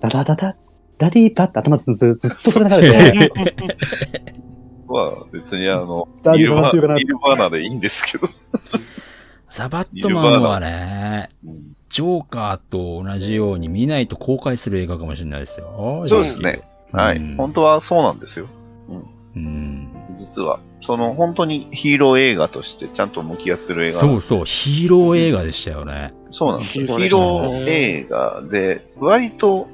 [0.00, 0.56] ダダダダ、
[0.98, 3.32] ダディーパって頭ずずずっとそれ流れて、
[4.88, 8.28] まあ、別にあの、ダディニルバさんっていうかなニ、ルバーナでいいんですけど。
[9.48, 16.02] ザ・バットマンはね、うんジョーカーと同じように見ないと公開する映画かもしれないですよ。
[16.08, 16.62] そうですね。
[16.90, 17.18] はい。
[17.18, 18.48] うん本当はそうなんですよ。
[19.36, 19.88] うん。
[20.16, 20.58] 実は。
[20.82, 26.12] その、本当にヒーロー映画としてちゃんと向き合ってる映画なんそうそう、ヒーロー映画でしたよね。
[26.34, 26.86] そうなんですよ。
[26.98, 29.68] ヒーロー映画で、割と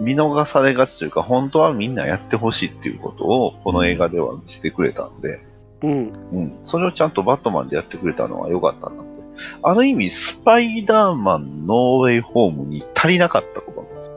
[0.00, 5.38] 見逃されがちというか、本当はみんなやってほしいっていうことを、この映画では見せてくれたんで、
[5.82, 6.12] うん。
[6.32, 6.58] うん。
[6.64, 9.22] それをちゃんとバットマンでやってくれたのは良かったなって。
[9.62, 14.14] ある意味、スパイダーマンノーウェイホームに足りなかったことなんですよ。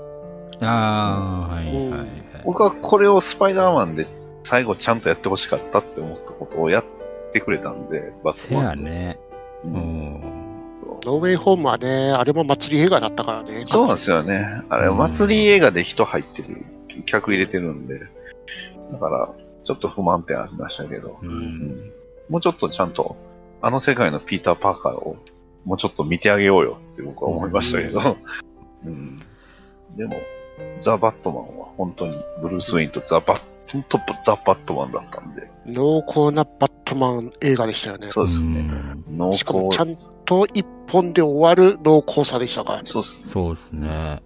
[0.62, 2.08] ああ、はいはいはい。
[2.44, 4.08] 僕はこれをスパイダーマンで
[4.44, 6.84] 最後ちゃんとやってほしかったって思ったことをやっ
[7.32, 8.66] てくれたんで、バッせトマン。
[8.66, 9.20] やね。
[9.64, 10.41] ううんん。
[11.04, 13.64] ノーウェイホームはね、あれも祭り映画だったからね。
[13.66, 14.64] そうなんですよね。
[14.70, 16.66] あれ、うん祭り映画で人入ってる、
[17.06, 18.00] 客入れてるんで、
[18.92, 19.30] だから、
[19.64, 21.26] ちょっと不満点ありましたけど、う。
[21.26, 21.92] うんん
[22.30, 23.16] もうちょっとちゃんと、
[23.62, 25.18] あの世界のピーター・パーカーを、
[25.66, 28.18] もうちょっと見てあげようよって僕は思いましたけど、
[28.86, 29.20] うん。
[29.96, 30.16] でも、
[30.82, 33.42] ザ・バットマンは本当にブルース・ウェインとザ・バッ
[33.72, 38.10] 本当ザ・バットマンだったんで、濃厚なバットマン映画でしたよね。
[38.10, 38.62] そうですね。
[38.62, 39.86] ん濃しかもち厚ゃ。
[39.86, 39.98] ん
[40.32, 42.88] と一本で終わる濃厚さでしたからね。
[42.88, 43.28] そうですね。
[43.28, 44.24] そうですね。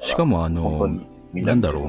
[0.00, 0.88] しかもあの、
[1.34, 1.88] なんだろうな。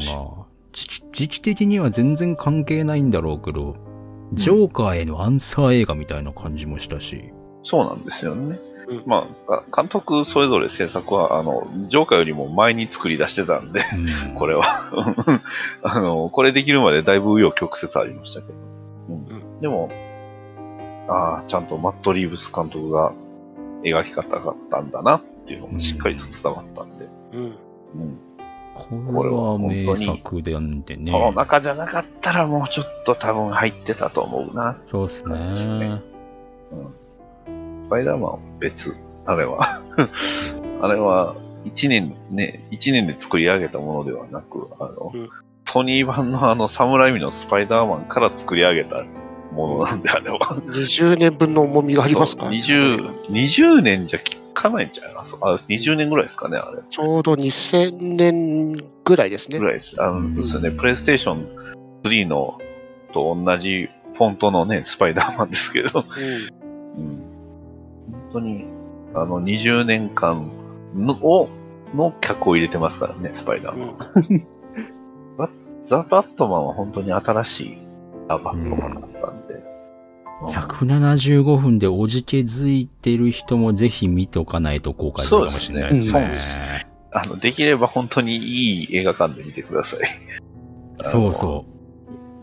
[0.73, 3.77] 時期時期的には全然関係ないんだろうけど、
[4.33, 7.31] ジョーカーへのアンサー映画みたいな感じもしたし。
[7.63, 8.59] そうなんですよね。
[8.89, 13.85] うんまあ、監督それぞれ制作は、あの、ジョーカーよりも前に作り出してたんで、
[14.29, 14.91] うんこれは。
[15.81, 18.53] あの、これできるまでだいぶ紆余曲折ありましたけど。
[19.09, 19.89] うん、でも、
[21.07, 23.13] ああ、ちゃんとマット・リーブス監督が
[23.83, 27.07] 描き方があったんだなっていうのもしっかりと伝わったんで。
[27.33, 27.43] うん。
[27.43, 28.19] うん。
[28.73, 31.11] これは名作でんでね。
[31.11, 34.77] この中じゃなかったらもうちょっと多分入ってたと思うな。
[34.85, 36.01] そうっすそうですねね。
[37.85, 38.95] スパイダーマンは別。
[39.25, 39.81] あれは。
[40.81, 41.35] あれは、
[41.65, 45.29] 一年ね、一年で作り上げたものではなく、あの、うん
[45.69, 49.03] ソニー版のあの、サムライミのスパイダーマンから作り上げた
[49.51, 50.39] ものなんで、あれは。
[50.39, 52.45] 20年分の重みがありますか？
[52.45, 52.61] ら、ね。
[52.61, 55.35] そう20、20年じゃ効かないんちゃいます？
[55.41, 56.81] あ、20年ぐらいですかね、あれ。
[56.89, 58.73] ちょうど2000年
[59.03, 59.65] ぐらいですねぐ。
[59.65, 60.01] らいです。
[60.01, 61.47] あの、うんですよね、プレイステーション
[62.03, 62.59] 3の
[63.13, 67.01] と同じフォントのね、スパイダーマンですけど、うん。
[67.01, 67.23] うん
[68.29, 68.65] 本当に、
[69.15, 70.51] あの、20年間
[70.95, 71.49] のを
[71.95, 73.97] の客を入れてますからね、スパイダーマン。
[75.37, 75.49] バ
[75.85, 77.77] ザ・バットマンは本当に新しい
[78.27, 79.36] ザ・バットマンだったん
[80.41, 86.11] 175分でおじけづいてる人もぜひ見ておかないと後悔するかもしれないですね。
[86.11, 86.57] そうです
[87.11, 89.99] あの、できれば本当にいい映画館で見てください。
[91.03, 91.65] そうそ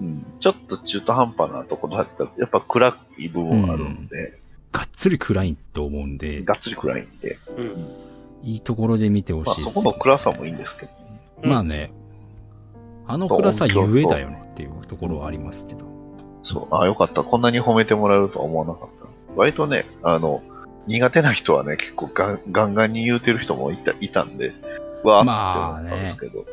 [0.00, 0.26] うん。
[0.40, 4.32] ちょっと中途半端なところだったら、やっぱ暗い部分あるんで、う。
[4.72, 7.38] がっつり暗いと思うんで、がっつり暗いんで。
[7.56, 8.04] うん。
[8.42, 10.92] いいところで見てほまあしいですよそこの暗さもいいんですけど。
[11.44, 11.92] うんまあね、
[13.06, 15.93] あの暗さゆえだよねっていうところはありますけど。
[16.44, 17.24] そう、あよかった。
[17.24, 19.08] こんなに褒めてもらえるとは思わなかった。
[19.34, 20.42] 割とね、あの、
[20.86, 24.52] 苦手な人はね、結構ガンガンガンに言うてる人もいたいたんで、
[25.02, 26.44] うわーって思ったんですけど。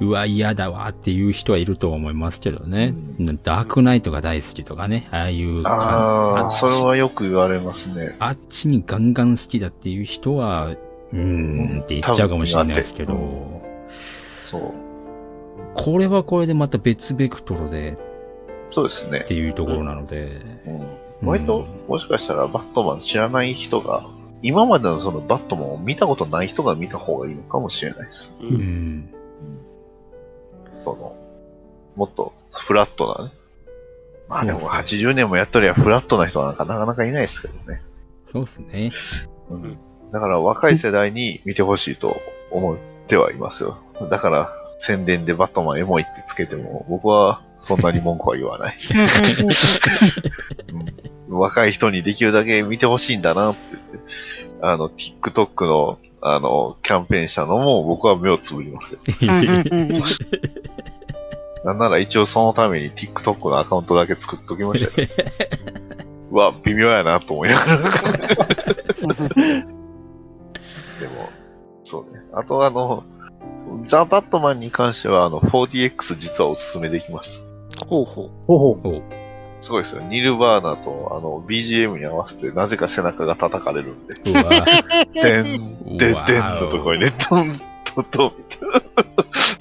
[0.00, 2.94] うわ、嫌だわっていう人はいると思いますけどね。
[3.18, 8.14] うダークナイトが大好きとかね、ああいう感ああ、それはよく言われますね。
[8.20, 13.60] あっちにガンガン好きだっていう人は、うーんって言っちゃうかもしれないですけど、多分
[14.44, 14.72] そう。
[15.74, 17.96] これはこれでまた別ベクトルで
[18.72, 19.24] そうですねっ。
[19.24, 20.40] ていうところなので、
[21.22, 24.06] うん、割と、もしかしたらバットマン知らない人が、
[24.42, 28.32] 今までのそのバットマンを見たことない人が見た方がいいのかもしれないです。
[28.40, 29.08] ううんん。
[30.84, 31.16] その、
[31.94, 33.32] もっとフラットなね。
[34.28, 37.82] まあでもそうそう80年もやっとりゃフラットな人なんかなかなかいないですけどね。
[38.26, 38.92] そうですね。
[39.50, 39.76] うん、
[40.10, 42.16] だから若い世代に見てほしいと
[42.50, 43.78] 思ってはいますよ。
[44.10, 48.76] だから宣伝でバットマンエモいってつけても僕はそんなに文句は言わない。
[51.28, 53.98] うん、若い人にできるだけ見てほしいんだなって言って、
[54.60, 59.00] あの、TikTok のあの、キャンペーンしたのも僕は目をつぶりますよ。
[61.64, 65.08] なんなら一応そのために TikTok のアカウントだけ作っときましたよ。
[66.30, 67.78] うわ、微妙やなと思いながら。
[67.78, 67.88] で
[71.08, 71.28] も、
[71.84, 72.20] そうね。
[72.32, 73.04] あとあの、
[73.86, 77.42] ザ・バットマンに関しては、あの、4DX 実はおすすめできます。
[77.86, 78.30] ほうほう。
[78.46, 79.02] ほうほう。
[79.60, 80.02] すごいですよ。
[80.02, 84.14] ニルバーナと、あの、BGM に合わせて、なぜか背中が叩かれるんで。
[84.32, 84.42] うわ
[85.14, 88.82] でん、でん、でんのところにね、トン、トン、トン、みたいな。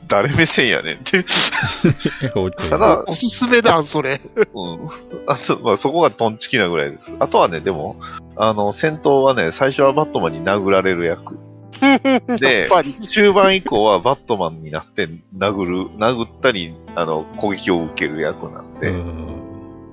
[0.07, 1.23] 誰目線やねんって。
[2.69, 4.19] ただ、おすすめだ、それ。
[4.35, 4.87] うん。
[5.27, 7.15] あと、まあ、そこがトンチキなぐらいです。
[7.19, 7.95] あとはね、でも、
[8.35, 11.37] あの、戦闘はね、最初はバットマンに殴られる役。
[12.39, 12.67] で。
[13.07, 19.27] 中盤以降はバットマンになって殴る、殴ったり、あの、攻撃を受ける役なんで、うん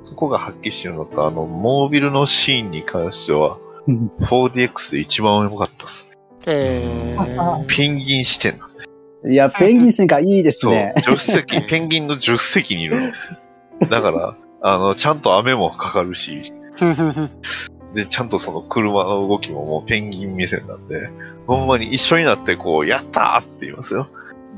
[0.01, 6.09] そこがはっきりしてるのと、あの、モービルのシーンに関しては、うん 4DX で一番良かったです。
[6.47, 8.89] えー、ペンギン視点なんです
[9.31, 10.73] いや、ペンギン戦がいいですそう。
[10.73, 10.95] ね。
[10.99, 13.89] 助手席、 ペンギンの助手席にいるんですよ。
[13.91, 16.41] だから、あの、ちゃんと雨もかかるし、
[17.95, 21.11] で、ちゃんとその車の動きももうペンギン目線なんで、
[21.47, 24.09] ほんまに一緒になってこう、やったーって言いますよ。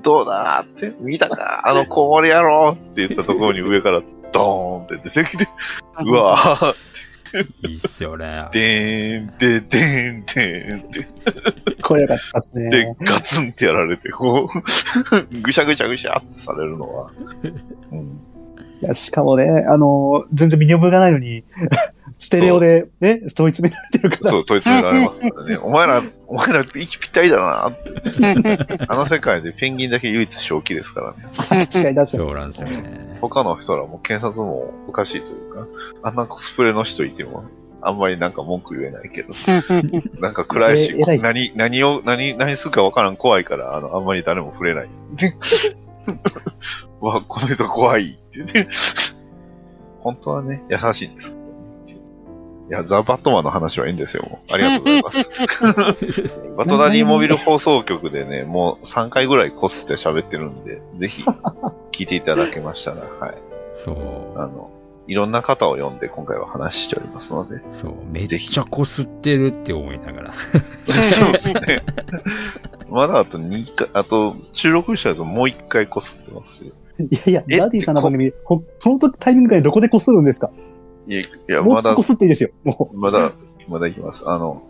[0.02, 4.02] どうだーって、見たかあのコウモリ野郎って言ったところに上から
[4.32, 5.48] ドーンって出てきて、
[6.04, 6.74] うわー、
[7.68, 8.48] いいっすよね。
[8.52, 11.06] でーん、で、でーん、でーんって、
[11.82, 17.10] これよかったですでね。、ガツンってやられて、こう、 ぐしゃぐしゃぐしゃってされるのは、
[17.92, 18.20] うん、
[18.82, 21.44] いや、しかもね、あの、全然見覚えがないのに、
[22.20, 24.30] ステレオでね、問い詰められてるから。
[24.30, 25.56] そう、問い詰められますからね。
[25.64, 28.86] お前ら、お前ら息ぴったりだなって。
[28.88, 31.16] あの世界でペンギンだけ唯一正気ですからね。
[31.34, 32.06] 確かに確かに。
[32.06, 33.18] そうなんですよね。
[33.22, 35.66] 他の人らも検察もおかしいというか、
[36.02, 37.44] あんなコスプレの人いても、
[37.80, 39.32] あんまりなんか文句言えないけど、
[40.20, 45.78] なんか暗いし、え偉い何、何を、何、何するかわからん怖いから、あの、あんまり誰も触れないです。
[47.00, 48.68] わ、この人怖いって言って。
[50.00, 51.39] 本当はね、優しいんです。
[52.70, 54.54] いや、ザ・バットマンの話はいいんですよ、もう。
[54.54, 55.30] ありがとうございます。
[56.56, 61.24] バトダディモビル放送局でね、もう3回ぐらいこすって喋ってるんで、ぜひ
[61.90, 63.34] 聞いていただけましたら、 はい。
[63.74, 64.38] そう。
[64.38, 64.70] あの、
[65.08, 67.60] いろんな方を呼んで今回は話しておりますので。
[67.72, 67.92] そう。
[68.12, 70.32] めっちゃこすってるって思いながら。
[71.10, 71.82] そうですね。
[72.88, 76.72] まだあと2回、あと収録したやつもう1回こすってますよ。
[77.00, 80.50] いやいや、えダディさんの番組、ここのタイミングでどこでこするんですか？
[81.18, 82.50] いや、まだうこ、すっていいですよ。
[82.64, 83.32] もまだ、
[83.68, 84.28] まだいきます。
[84.28, 84.62] あの、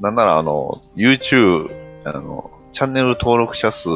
[0.00, 1.70] なんならあの、YouTube、
[2.04, 3.88] あの、チャンネル登録者数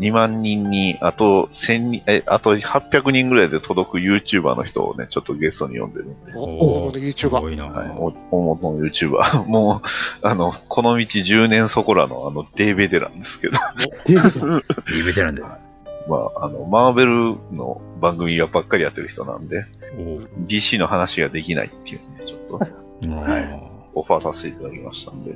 [0.00, 6.32] 2万人に、あと1000人、え、あと800人ぐらいで届く YouTuber の人をね、ちょっとゲストに呼んでるんで。
[6.34, 7.40] お大物す YouTuber。
[7.40, 7.66] ごいな。
[7.66, 9.44] はい、お大元の YouTuber。
[9.48, 9.82] も
[10.22, 13.58] う、あの、この道10年そこらのあの、デーベテランですけど。
[13.58, 13.58] う、
[14.06, 15.67] デビッドいいベテランだよ。
[16.08, 19.66] まあ、あの、マーベルの番組ばっかりやってる人なんで、
[20.46, 22.60] DC の話ができないっていうね、ちょっと
[23.04, 25.32] うんオファーさせていただきましたんで、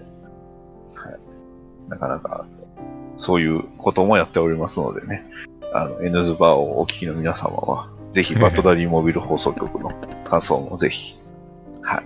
[0.95, 1.19] はい。
[1.89, 2.47] なかなか、
[3.19, 5.27] そういうこともやっておりますのでね、
[5.75, 9.91] あの、N ズバーをお聞きの皆様は、ぜひバットダディモビル放送局の
[10.25, 11.17] 感想もぜひ、
[11.83, 12.05] はい。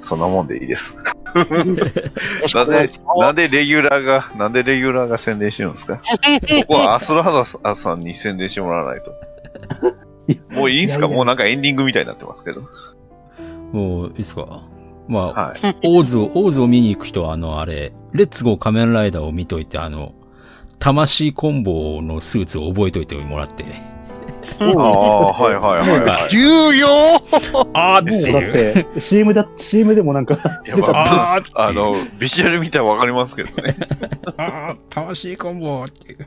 [0.00, 0.96] そんなもんでいいです。
[1.54, 1.92] なんで、
[3.18, 6.00] なんでレギュラーが、なんでレギュラーが宣伝してるんですか？
[6.66, 9.12] ここはアスラハザさんに宣伝してもらわないと。
[10.58, 11.00] もういいんすか？
[11.00, 12.62] いやいやもうなんかエンディングみたいになってますけど。
[13.72, 14.62] もう、いいっすか？
[15.08, 15.76] まあ、はい。
[15.84, 20.14] オーズを、オーズを見に行く人は、あの、あれ、レッツゴー仮面ライダーを見といて、あの、
[20.78, 23.64] 魂コンボのスーツを覚えといてもらって。
[24.58, 26.28] ああ、はいはいはいはい。
[26.30, 27.16] 重要
[27.74, 28.52] あーってもうだっ。
[28.52, 33.76] て、CM だ、CM でもなんか出ちゃってるああの、ビジュアル見たらわかりますけどね。
[34.36, 36.26] あー魂コンボっていう。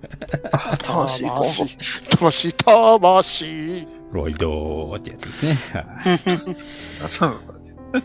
[0.80, 1.44] 魂コンボ。
[2.18, 3.88] 魂、魂。
[4.12, 5.54] ロイドってやつですね。
[5.74, 5.86] はい
[6.26, 8.04] 何なんですかね。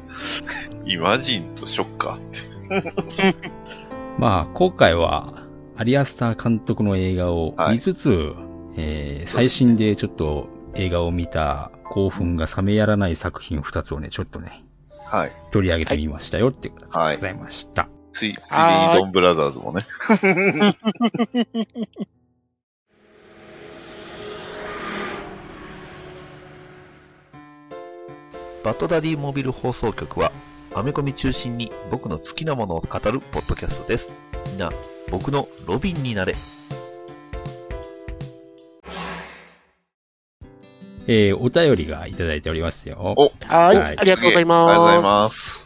[0.87, 3.35] イマジンとショッカーって。
[4.19, 5.45] まあ、今回は、
[5.77, 8.33] アリアスター監督の映画を見つつ、
[8.77, 14.65] えー最新でちょっと映画を見た興奮が冷めやらない作品2つをね、ちょっとね、
[15.05, 15.33] はい。
[15.51, 17.89] 取り上げてみましたよっていう形でございました。
[18.13, 19.87] つい、ついでにドンブラザーズもね。
[28.65, 30.33] バッドダディモビル放送局は、
[30.75, 34.15] アメコミ中心に僕の好きなものを語るポッドキャストです。
[34.47, 34.73] みんな、
[35.11, 36.35] 僕のロビンになれ。
[41.07, 42.97] えーお便りがいただいておりますよ。
[43.17, 45.03] おはい、はいありがとうございありがとうございま。
[45.03, 45.65] ますす。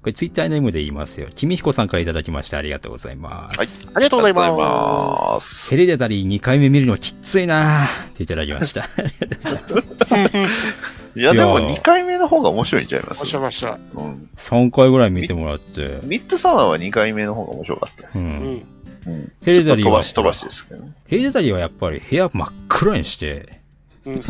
[0.00, 1.28] これツイッターネームで言いますよ。
[1.34, 3.90] 君彦さんからいただきましてありがとうございます。
[3.94, 5.70] ありがとうございありがとうございまます。
[5.70, 8.84] ヘレデタリー2回目見るのきっついなーっていただきました。
[8.84, 9.84] ありがとうございます。
[11.16, 13.20] いや、でもいや2回目の方が面白いんちゃいます？
[13.20, 13.78] すおっしゃいました。
[13.94, 14.28] うん。
[14.36, 16.00] 3回ぐらい見てもらって。
[16.04, 18.18] ミッドサマーは2回目の方が面白かったです。
[18.20, 18.26] うん。
[18.26, 18.66] うん。
[19.06, 19.32] うん。
[19.44, 20.92] ヘレダリーは飛ばし飛ばしですけどね。
[21.06, 23.59] ヘレデタリーはやっぱり部屋真っ暗にして、
[24.06, 24.24] うん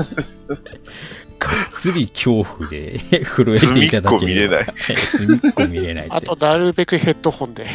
[1.41, 4.65] がっつり恐怖で 震えていただけ隅っこ見れない。
[4.65, 4.97] い。
[5.07, 7.67] 隅っこ見れないあと、なるべくヘッドホンで。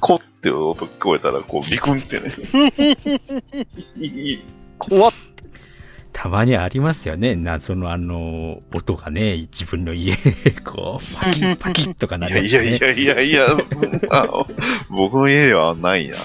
[0.00, 2.30] コって音聞こえたら、こう、ビクンってね。
[4.78, 5.12] 怖っ。
[6.12, 7.36] たまにありますよね。
[7.36, 10.16] 謎のあの、音がね、自分の家、
[10.64, 12.96] こう、パキッパキッとかないるややつね。
[12.96, 13.56] いやいやいやいや、
[14.88, 16.16] 僕の家ではないな。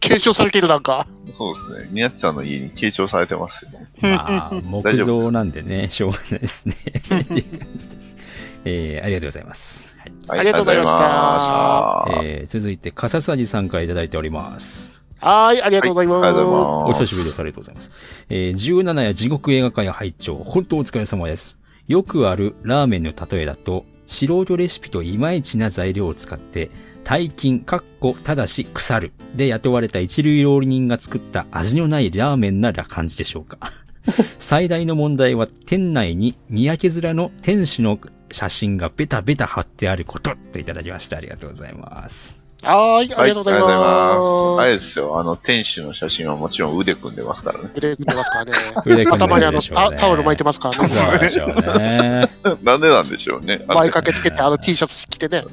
[0.00, 1.06] 継承されてるなんか。
[1.36, 1.88] そうですね。
[1.92, 3.70] ニヤッチさんの家に傾聴されてますよ。
[4.00, 6.74] まあ、木造なんでね、しょうがないですね。
[7.20, 8.16] っていう感じです。
[8.64, 9.94] えー、ありがとうございます。
[9.98, 15.02] はいはありがとうございましたありがとうございまえー、続いて、笠ささんからいただいております。
[15.18, 16.26] はい、ありがとうございます。
[16.26, 16.84] ありがとうございます。
[16.84, 17.40] お久しぶりです。
[17.40, 18.26] ありがとうございます。
[18.28, 21.58] えー、17や地獄映画会拝聴本当お疲れ様です。
[21.88, 26.70] よくあるラーメンの例えだと、素人レシピといまいちな材料を使って、
[27.04, 33.58] 大金、かっこ、ただし腐るで雇われた一流料理人が作った味のないラーメンなら感じでしょうか。
[34.38, 37.98] 最大の問題は店内ににやけ面の店主の
[38.30, 41.18] 写真がベタベタ貼ってあることといただきました。
[41.18, 42.42] ありがとうございます。
[42.62, 43.60] はい、あはい、りがとうございます。
[43.60, 44.60] ありがとうございます。
[44.60, 47.70] あれですよ、あの、店主の写真はもちろん腕組んでますからね。
[47.74, 48.52] 腕組んでますからね。
[48.84, 50.88] 腕組んでる頭にあのタタオル巻いてますからね。
[50.88, 52.30] そうでしょうね。
[52.64, 53.62] なんでなんでしょうね。
[53.66, 55.44] 前掛けつけてあの T シャツ着てね。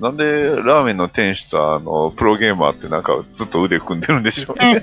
[0.00, 4.82] なんでラーメンの店主とあの、プロゲーマーってなんかずっと腕組んでるんでしょうね。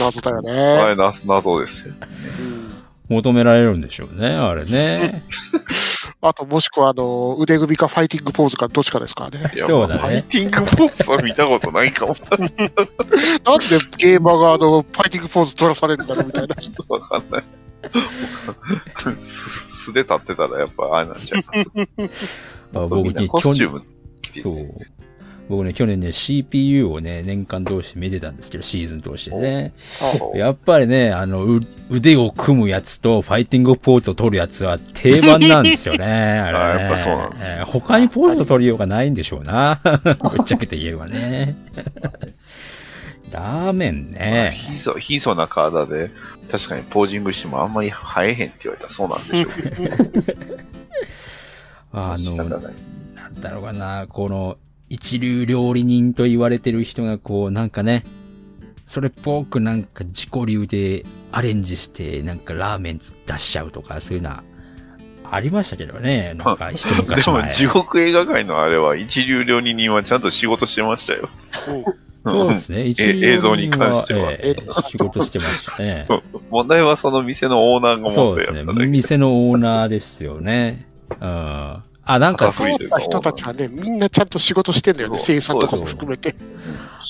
[0.00, 0.86] 謎だよあね。
[0.88, 1.94] れ、な謎ですよ。
[2.40, 2.74] うん
[3.08, 5.22] 求められるんでしょうね、あれね。
[6.22, 9.52] あと、もしくは、あの、腕組みかファイティングポーズかどっちかですからね。
[9.54, 12.16] いやそうだねファイティングポーズは見たことないかも。
[12.30, 12.46] なんで
[13.98, 16.56] ゲーマーがあの、ファイティングポーズ取らされるんだろうみたいな。
[16.88, 17.44] わかんない。
[19.18, 22.64] す素で立ってたらやっぱあれなんちゃいます。
[22.74, 23.82] あ僕ね、コスチューム
[24.22, 24.70] 着てそう。
[25.48, 29.74] 僕ね、去年ね、CPU をね、年間通して見てたんですけど、シーズン通してね。
[30.34, 31.60] やっぱりね、あの、う
[31.90, 36.06] 腕を組むやつと、ファイティングポーズを取るやつは定番なんですよね。
[36.08, 36.58] あれね。
[36.58, 39.80] あやっぱそうなん他にポーズを取りようがないんでしょうな。
[39.84, 39.90] ぶ
[40.42, 41.54] っちゃけて言えばね。
[43.34, 44.52] ラーメンね。
[44.54, 46.10] ひそ、ひそな体で、
[46.48, 50.58] 確かにポージングしてもあんまり映えへんって言われたらそうなんでしょうけど。
[51.92, 52.46] あの、な
[53.28, 54.56] んだろうかな、この、
[54.88, 58.04] 一流料理人と言われてる人がこう、なんかね、
[58.86, 64.44] それっぽくなんか自己流でアレンジして、なんかラーメン出しちゃうとか、そういうのは、
[65.28, 67.52] ありましたけどね、なんか 一昔でも前。
[67.52, 71.28] 地獄映画界のあれは一流料理人はちゃんと仕事してましたよ。
[72.26, 76.06] そうですね、一流料理人映像に関してはええ仕事してました ね。
[76.50, 78.86] 問題はその店のオーナーがそうですね、持ってやったね。
[78.86, 80.86] 店のオーナーですよね。
[81.20, 81.82] うん。
[82.06, 85.18] あ、なんか、赤そうった人たちはね、みんなちゃんと仕事してんだよね。
[85.18, 86.34] そう生産とかも含めて。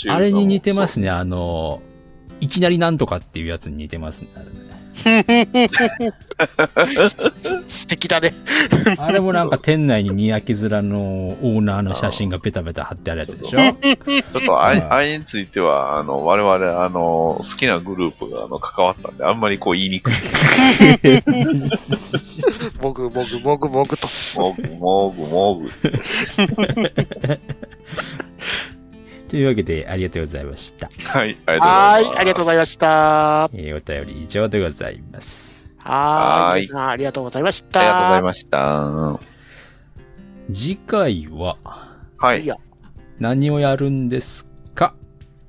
[0.09, 1.81] あれに似てますね、あの、
[2.41, 4.29] いきなりなんとかっていうやつに似てますね。
[7.67, 8.33] 素敵だね。
[8.99, 13.59] あれもなんか店内ににやき面のオーナーの写真がベタベタ貼ってあるやつでしょ？
[13.59, 20.15] ちょっとああれについては、あの、我々、あの、好きなグループがあの関わったんで、あんまりこう言いにくい。
[22.81, 24.09] もぐもぐもぐもぐと。
[24.37, 25.71] もぐもぐもぐ。
[29.35, 30.89] というわけで、ありがとうございました。
[31.09, 32.19] はい、ありはい、がとうございます。
[32.21, 33.51] ありがとうございました。
[33.53, 35.73] えーお便り以上でございます。
[35.79, 36.69] はーい。
[36.73, 37.81] ありがとうございました。
[37.81, 39.21] ありがとうございました。
[40.53, 41.57] 次回は
[42.17, 42.49] はい
[43.19, 44.95] 何をやるんですか？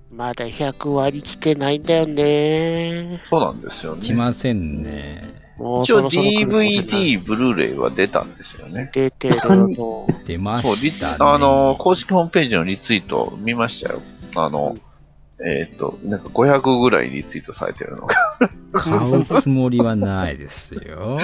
[0.10, 3.20] まだ100割来てないんだよね。
[3.30, 4.02] そうなんですよね。
[4.02, 5.45] 来ませんね。
[5.58, 8.90] 一応 DVD、ブルーレイは出たんですよね。
[8.94, 10.06] 出てるの。
[10.26, 11.18] 出ましたね。
[11.20, 14.02] あの、公式ホームページのリツイート見ましたよ。
[14.36, 14.78] あの、
[15.40, 18.16] えっ、と、なんか500ぐらいリツイートされてるのが。
[18.74, 21.20] 買うつもりはないですよ。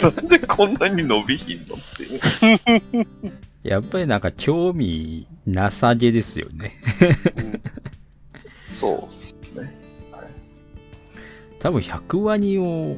[0.00, 3.00] なんでこんなに伸びひんのっていう。
[3.66, 6.78] やっぱりなんか興味なさげですよね。
[8.74, 9.74] そうっすね。
[11.60, 12.96] 多分100ワニを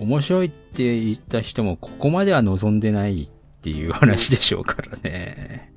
[0.00, 3.28] 面白いって言った人もここまでは望んでないっ
[3.62, 5.72] ていう話でしょうからね。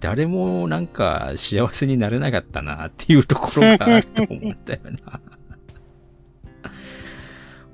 [0.00, 5.20] 誰もなんか幸せになれなかったなっていうところがあると思ったよな。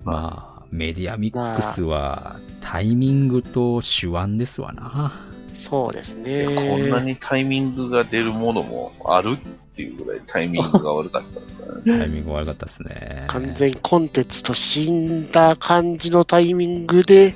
[0.05, 5.12] まあ、メディアミックスはタイミングと手腕ですわな。
[5.55, 6.46] そうですね。
[6.46, 11.59] こんなにタイミングが出るものもあるっていうぐらいタイミングが悪かったです
[11.92, 11.98] ね。
[11.98, 13.24] タイミング悪かったですね。
[13.28, 17.34] 完全コンテンツと死んだ感じのタイミングで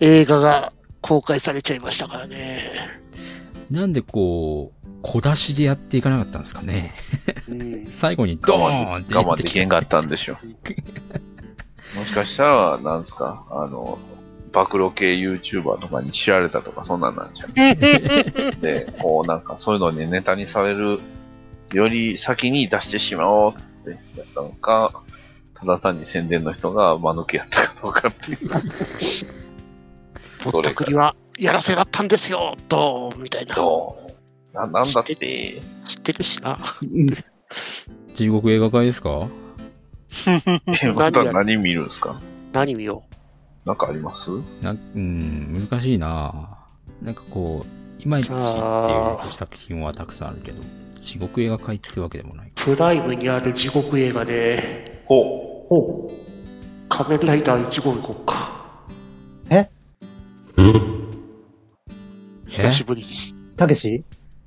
[0.00, 2.70] 映画が公開されちゃいましたからね。
[3.70, 6.94] なんでこう、小出しでやっていかなかったんですかね。
[7.48, 10.38] うん、最後にド我ーンって慢で我慢言ってきてできへんかったんでしょ。
[11.96, 13.98] もしかしたら、なんですか、あの、
[14.54, 17.52] 暴露系 YouTuber とかに知られたとか、そんなんなんちゃう。
[17.52, 21.00] で、こうなんかそういうのにネタにされる
[21.72, 25.02] より先に出してしまおうってやったのか、
[25.54, 28.38] ただ単に宣伝の人が間抜けやったかどうかっていう。
[30.50, 33.18] ぼったくりはやらせだったんですよ、どう？
[33.18, 33.56] みたいな。
[33.56, 33.98] ど
[34.52, 34.56] う？
[34.56, 35.16] ななんだって、
[35.84, 36.58] 知ってるしな。
[38.14, 39.26] 地獄映画会ですか？
[40.28, 42.20] えまた何見るんですか？
[42.52, 43.02] 何見よ
[43.64, 44.30] なんかあります？
[44.62, 46.58] なうん、難しいな
[47.02, 50.62] なんかこう、いまいちっていう作品はたくさんあるけど、
[51.00, 52.48] 地獄映画会ってわけでもない。
[52.48, 52.52] う。
[52.54, 56.12] プライムにある地獄映画で、ほほ
[56.88, 58.84] 仮面ライダー1号行こうか。
[59.50, 59.68] え？
[62.48, 63.08] 久しぶりに、
[63.54, 63.56] う。
[63.56, 64.04] たけし？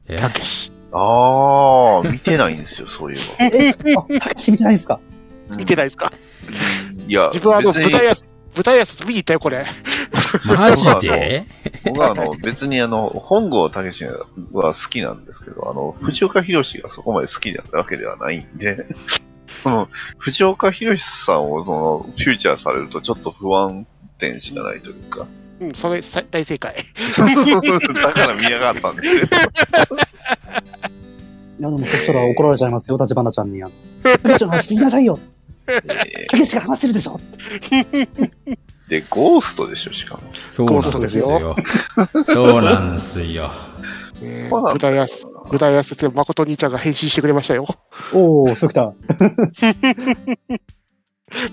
[0.07, 0.15] え？
[0.15, 0.71] たけし。
[0.71, 0.73] う。
[0.95, 4.05] あー、見てないんですよ、 そういえば。
[4.15, 4.99] あ、たけし見てないんですか？
[5.57, 6.11] 見てないですか？
[7.07, 9.65] いや、自分はあの、別に舞台挨拶、見に行ったよ、これ。
[10.45, 11.45] マジで？
[11.85, 14.05] 僕はあの、別にあの、本郷武史
[14.51, 18.87] は好きなんですけど、あの、藤岡弘がそこまで好きなわけではないんで、
[19.63, 23.85] その、藤岡弘さんをその、フューチャーされるとちょっと不安
[24.17, 25.27] 点しかないというか、
[25.59, 26.75] うん、それ、さ大正解。
[27.93, 29.23] だから見やがったんですよ。
[31.59, 33.63] いや、でもそしたら怒られちゃいますよ、立花ちゃんに。
[33.63, 33.71] あの
[34.03, 35.36] たけしの話聞きなさいよえ
[36.27, 38.29] たけしが話してるでしょー
[38.89, 40.21] で、ゴーストでしょ、しかも。
[40.49, 41.55] そうなんですよ。
[42.25, 43.51] そうなんですよ。
[44.21, 47.67] ねそうなんだ舞台挨拶、舞台挨拶で誠兄ちゃんが返信してくれましたよ。
[48.13, 48.93] おお、そうきた。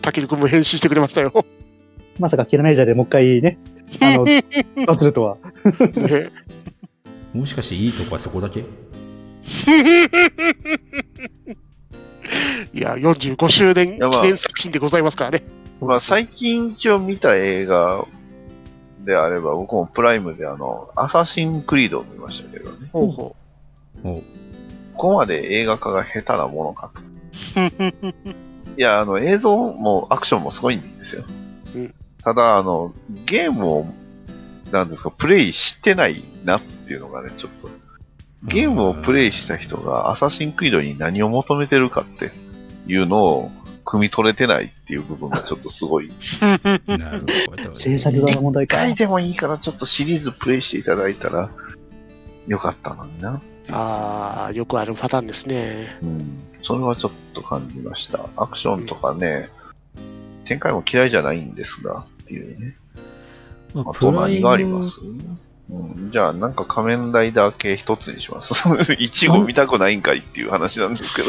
[0.00, 1.44] たけるくんも返信してくれましたよ。
[2.20, 3.58] まさかキラメージャーでもう一回ね、
[4.00, 4.24] あの、
[4.86, 5.36] バズるとは。
[5.96, 6.30] ね
[7.34, 8.64] もしかしていいとこはそこだけ？
[12.74, 15.44] いや、45周年記念作品でございますからね。
[15.80, 18.04] まあ、最近一応見た映画
[19.04, 22.88] であれば、僕もプライムであの、アサシンクリードを見ましたけどね。
[22.92, 23.36] ほうほ
[24.02, 24.22] おこ
[25.08, 27.00] こまで映画化が下手なものかと。
[28.76, 31.24] いや、あの、映像もアクションもすごいんですよ。
[31.76, 31.94] うん
[32.24, 32.94] ただ、あの、
[33.26, 33.86] ゲームを、
[34.72, 37.68] なんですか、プレイしてないなっていうのがね、ちょっと。
[38.44, 42.32] ゲームをプレイした人がアサシンクリードに何を求めてるかって
[42.86, 43.50] いうのを、
[43.84, 46.10] 汲み取れてないっていう部分がちょっとすごい。
[46.40, 46.56] な
[47.10, 47.74] るほど、ね。
[47.74, 48.78] 制作側の問題か。
[48.78, 51.50] 一回でもいいからちょっとシリーズプレイしていただいたら
[52.46, 53.42] よかったのにな。
[53.70, 55.98] ああ、よくあるパターンですね。
[56.02, 56.42] うん。
[56.62, 58.20] それはちょっと感じました。
[58.36, 59.50] アクションとかね、
[60.44, 62.76] 展開も嫌いじゃないんですが、っていうね。
[63.74, 65.00] まああと何がありムます
[65.70, 68.52] うん、じゃあ、なんか仮面ライダー系一つにします。
[68.98, 71.28] 一号見たくないんかいっていう話なんですけど。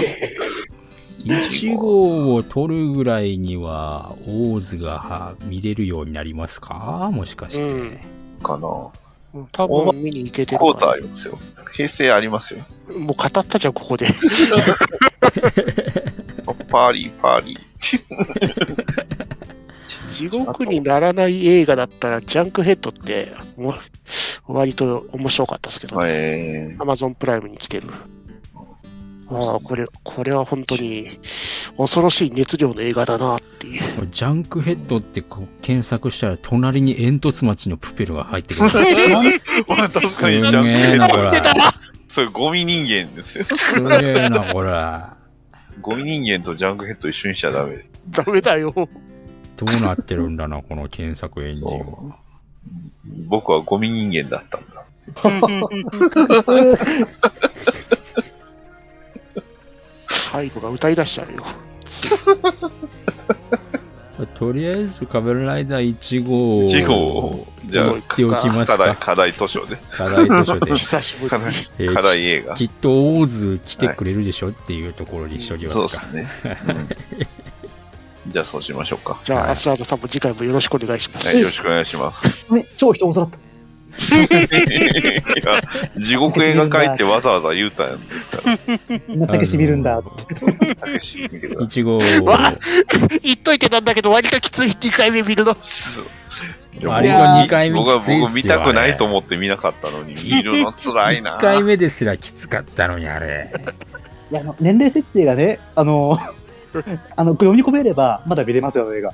[1.25, 7.09] 1号を取るぐらいには、オーズがは見れるようになりますか？
[7.11, 7.63] もしかして。
[7.65, 7.99] うん
[8.43, 8.67] かな。
[9.33, 11.37] うん多分見に行けてるコーありますよ。
[11.73, 12.63] 平成ありますよ。
[12.87, 12.95] ら。
[12.95, 14.05] もう語ったじゃん、ここで。
[16.69, 17.59] パーリー、パーリー。
[20.07, 26.03] 地獄にならない映画だったら、ジャンクヘッドって、もう割と面白かったですけどね。
[26.07, 27.89] えアマゾンプライムに来てる。
[29.29, 31.19] ああ、これ、これは本当に
[31.77, 33.81] 恐ろしい熱量の映画だなっていう。
[34.07, 38.69] ジャンクヘッドってこう検索したら、隣に煙突町のプペルが入ってくる。
[38.69, 41.31] ー、確すかにげジャンクヘえな、ッドこれ。
[42.07, 43.43] それゴミ人間ですよ。
[43.43, 44.71] すげえな、これ。
[45.81, 47.85] ゴミ人間とジャンクヘッド一緒にしちゃダメ。
[48.09, 48.71] ダメだよ。
[48.73, 48.87] ど
[49.65, 52.17] うなってるんだな、この検索エンジンは。
[53.27, 54.75] 僕はゴミ人間だったんだ。
[60.35, 61.45] 最後が歌い出しちゃうよ。
[64.33, 69.05] とりあえず、仮面ライダー1号を1号じゃあ言っておきます課題、か。
[69.05, 69.77] 課題図書で。
[69.91, 70.73] 課題図書で。
[70.75, 71.65] 久しぶ課題りに。
[71.79, 72.55] えー課題映画。
[72.55, 76.05] きっとオーズ来てくれるでしょっていうところにしときまそうすか。
[76.11, 76.57] ですね。
[76.67, 76.87] うん
[78.27, 79.19] じゃあそうしましょうか。
[79.23, 81.27] じゃあ、はいアスラードさんも次回もよろしくお願いします。
[81.27, 82.51] はい、よろしくお願いします。
[82.51, 83.44] ね、超人元だった。
[83.97, 85.61] いや、
[85.97, 88.99] 地獄映画界ってわざわざ言うたんですから。
[88.99, 90.75] こんな竹しみるんだって。
[90.75, 92.53] たけし見てくださ1号を、わ
[93.23, 95.51] 言っといてなんだけど、割ときつい2回目見るの。
[95.53, 96.85] い。
[96.85, 98.19] 割と2回目僕はきついっすよ。
[98.27, 101.37] 僕見たくないと思思って見なかったのに、 見るの辛いな。
[101.37, 103.51] 1回目ですらきつかったのに、あれ。
[104.31, 106.17] いや、あの、年齢設定がね、あの、
[107.15, 109.13] あの、読み込めれば、まだ見れますよ、映画。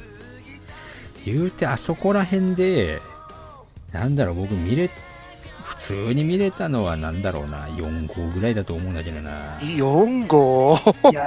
[1.25, 2.99] 言うて、あそこら辺で、
[3.91, 4.89] なんだろう、僕見れ、
[5.63, 9.57] 普通に見れたのはなんだろうな、4号ぐらいだと思うんだけどな。
[9.59, 10.77] 4号？
[11.11, 11.25] いや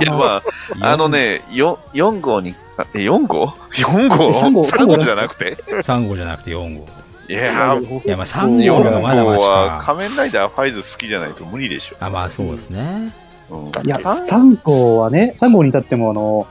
[0.00, 0.42] いや、の、ま
[0.80, 4.24] あ、あのね、4, 4号に、あえ、4号 ?4 号？
[4.30, 6.86] え三号 ?3 号じゃなくて？3号じゃなくて4号。
[7.28, 9.84] いやー、いや、まあ3号がまだ4まし号はか。
[9.94, 11.96] 仮面ライダーファイズ好きじゃないと無理でしょ。
[12.00, 13.12] あ、まあそうですね。
[13.50, 16.46] うんいや、三3号はね、3号に至っても、あの、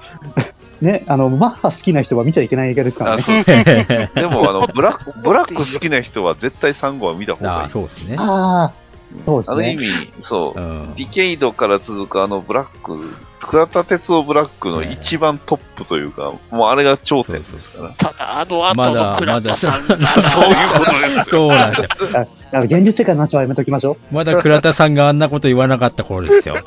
[0.82, 3.22] ね、あの、マッハ好きな人は見ちゃいけない映画ですからあね。
[3.24, 7.70] そう でもあのブラック、ブラック好きな人は絶対3号は見た方がいあい。
[7.70, 8.16] そうですね。
[8.18, 8.74] ああ、
[9.26, 9.72] そうですね。
[9.72, 10.94] あの意味、そうう、ん。
[10.96, 17.90] ディケイドから続くあのブラック、倉田哲夫ブラックの一番トップというか、もうあれが頂点ですから。
[17.98, 21.30] ただ、あの後のまだ、まだ、倉田さんそうがそういうことです。
[21.30, 21.88] そうなんですよ。
[22.52, 24.16] あの現実世界の話はやめときましょう。
[24.16, 26.56] まだ倉田さんがあんなこと言わなかった頃ですよ。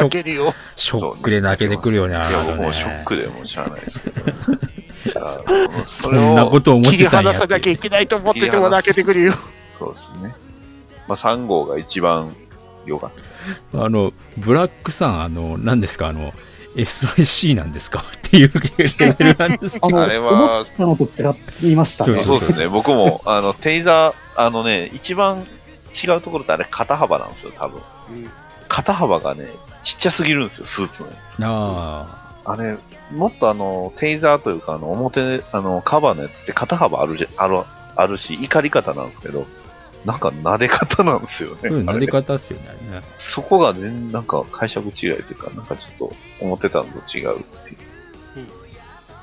[0.00, 0.54] 泣けるよ。
[0.76, 4.24] ショックで泣けてくるよね、あねもうショックでもうしゃあないですけど。
[5.84, 9.34] そんなこと思っ切りてたんや離さなきゃいけないと思ってても泣けてくるよ。
[9.78, 10.34] そうですね。
[11.06, 12.34] まあ、3号が一番
[12.86, 13.10] 良かっ
[13.74, 16.32] あの、ブラックさん、あの、何ですか、あの、
[16.76, 18.04] SIC なんですか？
[18.16, 20.00] っていうレベルなんですけど。
[20.00, 21.04] あれは思ったのと
[21.62, 22.18] 違いましたね。
[22.18, 22.24] た。
[22.24, 22.68] そうですね。
[22.68, 25.46] 僕も、あの、テイザー、あのね、一番
[25.94, 27.80] 違うところってあれ肩幅なんですよ、多分。
[28.68, 29.46] 肩幅がね、
[29.84, 31.36] ちっちゃすぎるんですよ、スーツのやつ。
[31.42, 32.06] あ
[32.46, 32.76] あれ、
[33.12, 37.62] もっとあの、テイザーというか、あの、表、あの、カバーのやつって肩幅あるじゃ、ある、
[37.96, 39.46] あるし、怒り方なんですけど、
[40.04, 41.60] なんか撫で方なんですよね。
[41.64, 47.76] あ、うん、撫で方っすよねそこが全なんか解釈違いというか、なんかちょっと思ってたのと違うっていう。
[48.36, 48.64] うん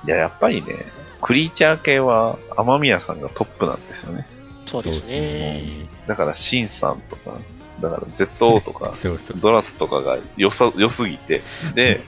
[0.03, 0.73] いや、やっぱりね、
[1.21, 4.25] クリーチャー系は雨宮さんがトップなんですよね。
[4.65, 5.87] そうですね。
[6.07, 7.37] だから、シンさんとか、
[7.81, 9.51] だから ZO とか、 そうそうそう。
[9.51, 11.43] ドラスとかが良さ、良すぎて、
[11.73, 12.01] で、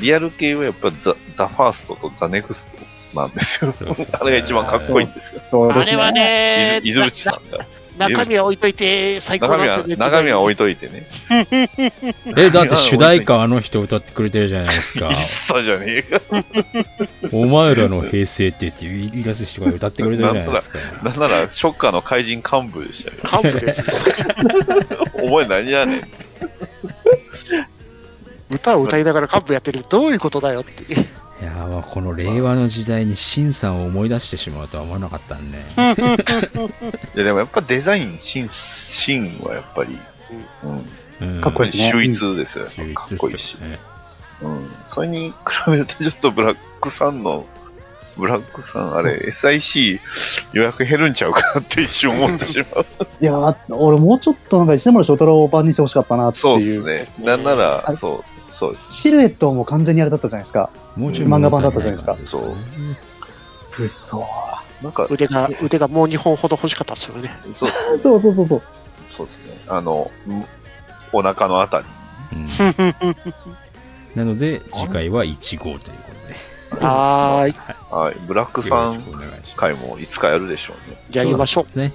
[0.00, 2.66] リアル系はやっぱザ・ザ・ファーストとザ・ネクス
[3.12, 3.72] トなんですよ。
[3.72, 5.42] そうそう あれが一番かっこいいんですよ。
[5.50, 6.82] そうですあれはね。
[7.10, 7.64] さんが。
[8.00, 11.06] な中身は置いといて最高中身はなんですよね。、中身は置いといてね。
[12.36, 15.10] え、だって主題歌あの人歌ってくれてるじゃないですか
[15.62, 16.20] じゃねえか。
[17.32, 20.78] お前らの平成ってって言い出す人が歌ってくれてるじゃないですか。
[21.02, 23.42] なんなら、ショッカーの怪人幹部でしたよ。
[23.42, 23.86] 幹部ですよ。
[25.22, 26.00] お前何やねん。
[28.50, 30.84] 歌を歌いながら幹部やってるどういうことだよって。
[31.40, 35.58] いやこの令和の時代にシンさんを思い出してしまうとは思わなかったんで。
[37.16, 39.98] いや、でもやっぱデザイン、シン、シンはやっぱり、
[40.62, 41.26] うん。
[41.34, 42.66] うんかっこいいね秀逸ですよ。
[42.66, 43.78] 秀かっ逸こいいしね。
[44.42, 44.70] うん。
[44.84, 45.34] それに比
[45.70, 47.46] べるとちょっとブラックさんの、
[48.16, 49.98] ブラックさん、あれ、SIC
[50.52, 52.64] 予約減るんちゃうかなって一瞬思ってしまう。
[53.22, 56.80] いやー俺もうちょっとなんか石森章太郎版にしてほしかったなってそうでいう。
[56.82, 57.06] すね。
[57.24, 58.29] なんならあ、そう、
[58.60, 58.92] そうです。
[58.92, 60.68] シルエットも完全にあれだったじゃないですか。
[60.94, 62.98] もうちょい漫画版だったじゃないですか物足りない感じですね
[63.78, 64.28] うっそ
[64.82, 67.30] なんか、腕が、腕がもう2本ほど欲しかったですよね。
[67.54, 67.70] そう、
[68.02, 68.60] そうそうそうそう。
[69.08, 69.58] そうですね。
[69.66, 70.44] あの、ん
[71.12, 71.82] お腹のあた
[72.32, 72.94] りにね。
[74.14, 75.84] なので、次回は1号というこ
[76.70, 76.84] とで。
[76.84, 77.54] はーい。
[77.90, 78.16] はい。
[78.26, 79.56] ブラックよさんろしくお願いします。
[79.56, 81.02] 回もいつかやるでしょうね。
[81.12, 81.64] やりましょう。
[81.64, 81.84] そうね。
[81.84, 81.92] はい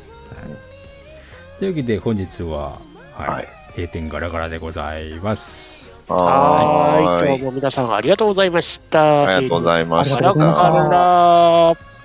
[1.59, 2.79] というわけで、本日は、
[3.15, 5.84] はいはい閉店ガラガラでございます。
[6.07, 7.27] はーい。
[7.27, 7.37] 今。
[7.37, 9.23] 日も皆さんありがとうございました。
[9.23, 10.71] ありがとうございましありがとうございましたた。
[10.71, 11.95] ガラガラ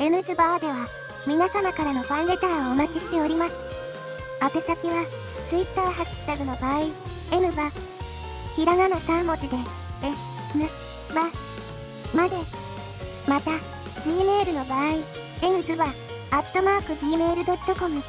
[0.00, 0.88] N ズバーでは
[1.26, 3.56] 皆様からのファンレターをお待ちしております
[4.42, 5.04] 宛先は
[5.46, 6.80] Twitter ハッシュタグの場合
[7.32, 7.70] N バ
[8.56, 9.56] ひらがな3文字で
[10.02, 10.66] N
[11.14, 11.28] バ
[12.14, 12.36] まで
[13.28, 13.50] また
[14.00, 14.94] Gmail の場合
[15.42, 15.84] N ズバ
[16.30, 18.02] アットマーク Gmail.com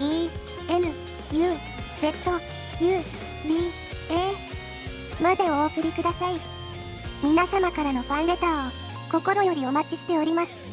[0.00, 0.30] E
[0.68, 0.84] N
[1.32, 1.56] U
[1.98, 2.12] Z
[2.80, 3.54] U B
[4.10, 6.40] A までお送りください。
[7.22, 8.70] 皆様からのファンレターを
[9.10, 10.65] 心よりお待ちしております。